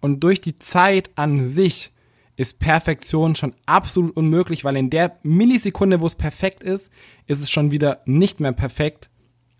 Und 0.00 0.24
durch 0.24 0.40
die 0.40 0.58
Zeit 0.58 1.10
an 1.16 1.44
sich 1.44 1.92
ist 2.36 2.58
Perfektion 2.58 3.34
schon 3.34 3.52
absolut 3.66 4.16
unmöglich, 4.16 4.64
weil 4.64 4.76
in 4.76 4.88
der 4.88 5.18
Millisekunde, 5.22 6.00
wo 6.00 6.06
es 6.06 6.14
perfekt 6.14 6.62
ist, 6.62 6.90
ist 7.26 7.42
es 7.42 7.50
schon 7.50 7.70
wieder 7.70 8.00
nicht 8.06 8.40
mehr 8.40 8.52
perfekt, 8.52 9.10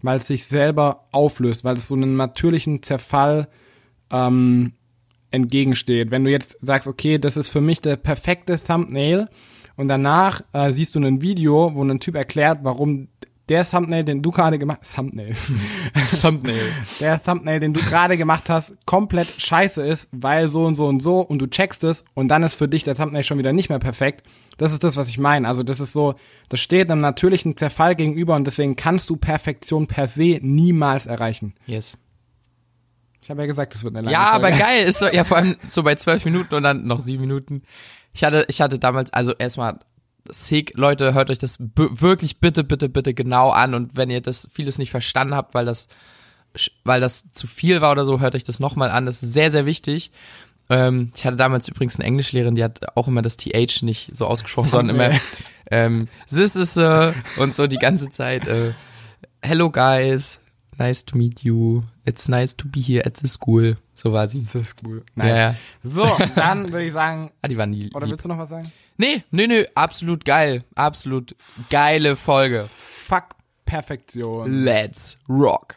weil 0.00 0.16
es 0.16 0.28
sich 0.28 0.46
selber 0.46 1.06
auflöst, 1.12 1.62
weil 1.64 1.76
es 1.76 1.88
so 1.88 1.94
einen 1.94 2.16
natürlichen 2.16 2.82
Zerfall 2.82 3.48
ähm, 4.10 4.72
entgegensteht. 5.30 6.10
Wenn 6.10 6.24
du 6.24 6.30
jetzt 6.30 6.56
sagst, 6.62 6.88
okay, 6.88 7.18
das 7.18 7.36
ist 7.36 7.50
für 7.50 7.60
mich 7.60 7.82
der 7.82 7.96
perfekte 7.96 8.58
Thumbnail 8.58 9.28
und 9.76 9.88
danach 9.88 10.40
äh, 10.54 10.72
siehst 10.72 10.94
du 10.94 11.00
ein 11.00 11.20
Video, 11.20 11.74
wo 11.74 11.84
ein 11.84 12.00
Typ 12.00 12.14
erklärt, 12.14 12.60
warum 12.62 13.08
der 13.48 13.64
Thumbnail, 13.64 14.04
den 14.04 14.22
du 14.22 14.30
gerade 14.30 14.58
gemacht 14.58 14.80
hast, 14.82 14.96
Thumbnail. 14.96 15.34
Thumbnail. 16.20 16.72
Der 17.00 17.22
Thumbnail, 17.22 17.60
den 17.60 17.72
du 17.74 17.80
gerade 17.80 18.16
gemacht 18.16 18.48
hast, 18.50 18.74
komplett 18.86 19.28
scheiße 19.40 19.86
ist, 19.86 20.08
weil 20.12 20.48
so 20.48 20.64
und 20.64 20.76
so 20.76 20.86
und 20.86 21.00
so 21.02 21.20
und 21.20 21.38
du 21.38 21.46
checkst 21.46 21.84
es 21.84 22.04
und 22.14 22.28
dann 22.28 22.42
ist 22.42 22.54
für 22.54 22.68
dich 22.68 22.84
der 22.84 22.94
Thumbnail 22.94 23.24
schon 23.24 23.38
wieder 23.38 23.52
nicht 23.52 23.68
mehr 23.68 23.78
perfekt. 23.78 24.26
Das 24.58 24.72
ist 24.72 24.82
das, 24.84 24.96
was 24.96 25.08
ich 25.08 25.18
meine. 25.18 25.46
Also 25.48 25.62
das 25.62 25.80
ist 25.80 25.92
so, 25.92 26.14
das 26.48 26.60
steht 26.60 26.90
einem 26.90 27.00
natürlichen 27.00 27.56
Zerfall 27.56 27.94
gegenüber 27.94 28.34
und 28.34 28.44
deswegen 28.46 28.76
kannst 28.76 29.08
du 29.08 29.16
Perfektion 29.16 29.86
per 29.86 30.06
se 30.06 30.38
niemals 30.42 31.06
erreichen. 31.06 31.54
Yes. 31.66 31.98
Ich 33.22 33.30
habe 33.30 33.42
ja 33.42 33.46
gesagt, 33.46 33.74
es 33.74 33.84
wird 33.84 33.94
eine 33.94 34.06
lange 34.06 34.12
Ja, 34.12 34.30
Folge. 34.32 34.46
aber 34.48 34.56
geil. 34.56 34.84
Ist 34.86 34.98
so, 35.00 35.06
ja, 35.06 35.22
vor 35.24 35.36
allem 35.36 35.56
so 35.66 35.82
bei 35.82 35.94
zwölf 35.94 36.24
Minuten 36.24 36.54
und 36.54 36.62
dann 36.62 36.86
noch 36.86 37.00
sieben 37.00 37.20
Minuten. 37.22 37.62
Ich 38.14 38.24
hatte, 38.24 38.44
ich 38.48 38.60
hatte 38.60 38.78
damals, 38.78 39.12
also 39.12 39.32
erstmal, 39.34 39.78
Sick, 40.30 40.72
Leute, 40.76 41.14
hört 41.14 41.30
euch 41.30 41.38
das 41.38 41.58
wirklich 41.58 42.40
bitte, 42.40 42.64
bitte, 42.64 42.88
bitte 42.88 43.14
genau 43.14 43.50
an 43.50 43.74
und 43.74 43.96
wenn 43.96 44.10
ihr 44.10 44.20
das 44.20 44.48
vieles 44.52 44.78
nicht 44.78 44.90
verstanden 44.90 45.34
habt, 45.34 45.54
weil 45.54 45.64
das, 45.64 45.88
weil 46.84 47.00
das 47.00 47.32
zu 47.32 47.46
viel 47.46 47.80
war 47.80 47.92
oder 47.92 48.04
so, 48.04 48.20
hört 48.20 48.34
euch 48.34 48.44
das 48.44 48.60
nochmal 48.60 48.90
an. 48.90 49.06
Das 49.06 49.22
ist 49.22 49.32
sehr, 49.32 49.50
sehr 49.50 49.66
wichtig. 49.66 50.12
Ähm, 50.70 51.10
ich 51.16 51.24
hatte 51.24 51.36
damals 51.36 51.68
übrigens 51.68 51.96
eine 51.96 52.06
Englischlehrerin, 52.06 52.54
die 52.54 52.64
hat 52.64 52.96
auch 52.96 53.08
immer 53.08 53.22
das 53.22 53.36
TH 53.36 53.82
nicht 53.82 54.14
so 54.14 54.26
ausgesprochen, 54.26 54.70
sondern 54.70 54.96
immer 54.96 55.18
ähm, 55.70 56.08
this 56.28 56.56
is 56.56 56.76
uh, 56.76 57.12
und 57.38 57.54
so 57.54 57.66
die 57.66 57.78
ganze 57.78 58.10
Zeit 58.10 58.46
äh, 58.46 58.72
Hello 59.40 59.70
guys, 59.70 60.40
nice 60.78 61.04
to 61.04 61.16
meet 61.16 61.42
you. 61.42 61.84
It's 62.04 62.28
nice 62.28 62.56
to 62.56 62.66
be 62.66 62.80
here 62.80 63.04
at 63.06 63.16
the 63.16 63.28
school. 63.28 63.76
So 63.94 64.12
war 64.12 64.28
sie. 64.28 64.40
The 64.40 64.64
school. 64.64 65.04
Nice. 65.14 65.28
Ja, 65.28 65.36
ja. 65.36 65.54
So, 65.82 66.06
dann 66.34 66.72
würde 66.72 66.84
ich 66.84 66.92
sagen. 66.92 67.30
ah, 67.42 67.48
die 67.48 67.56
war 67.56 67.66
nie. 67.66 67.90
Oder 67.94 68.08
willst 68.08 68.24
du 68.24 68.28
noch 68.28 68.38
was 68.38 68.48
sagen? 68.48 68.72
Nee, 68.98 69.24
nee, 69.30 69.46
nee, 69.46 69.66
absolut 69.74 70.24
geil. 70.24 70.60
Absolut 70.74 71.34
geile 71.68 72.16
Folge. 72.16 72.66
Fuck 72.68 73.24
Perfektion. 73.64 74.64
Let's 74.64 75.18
rock. 75.28 75.76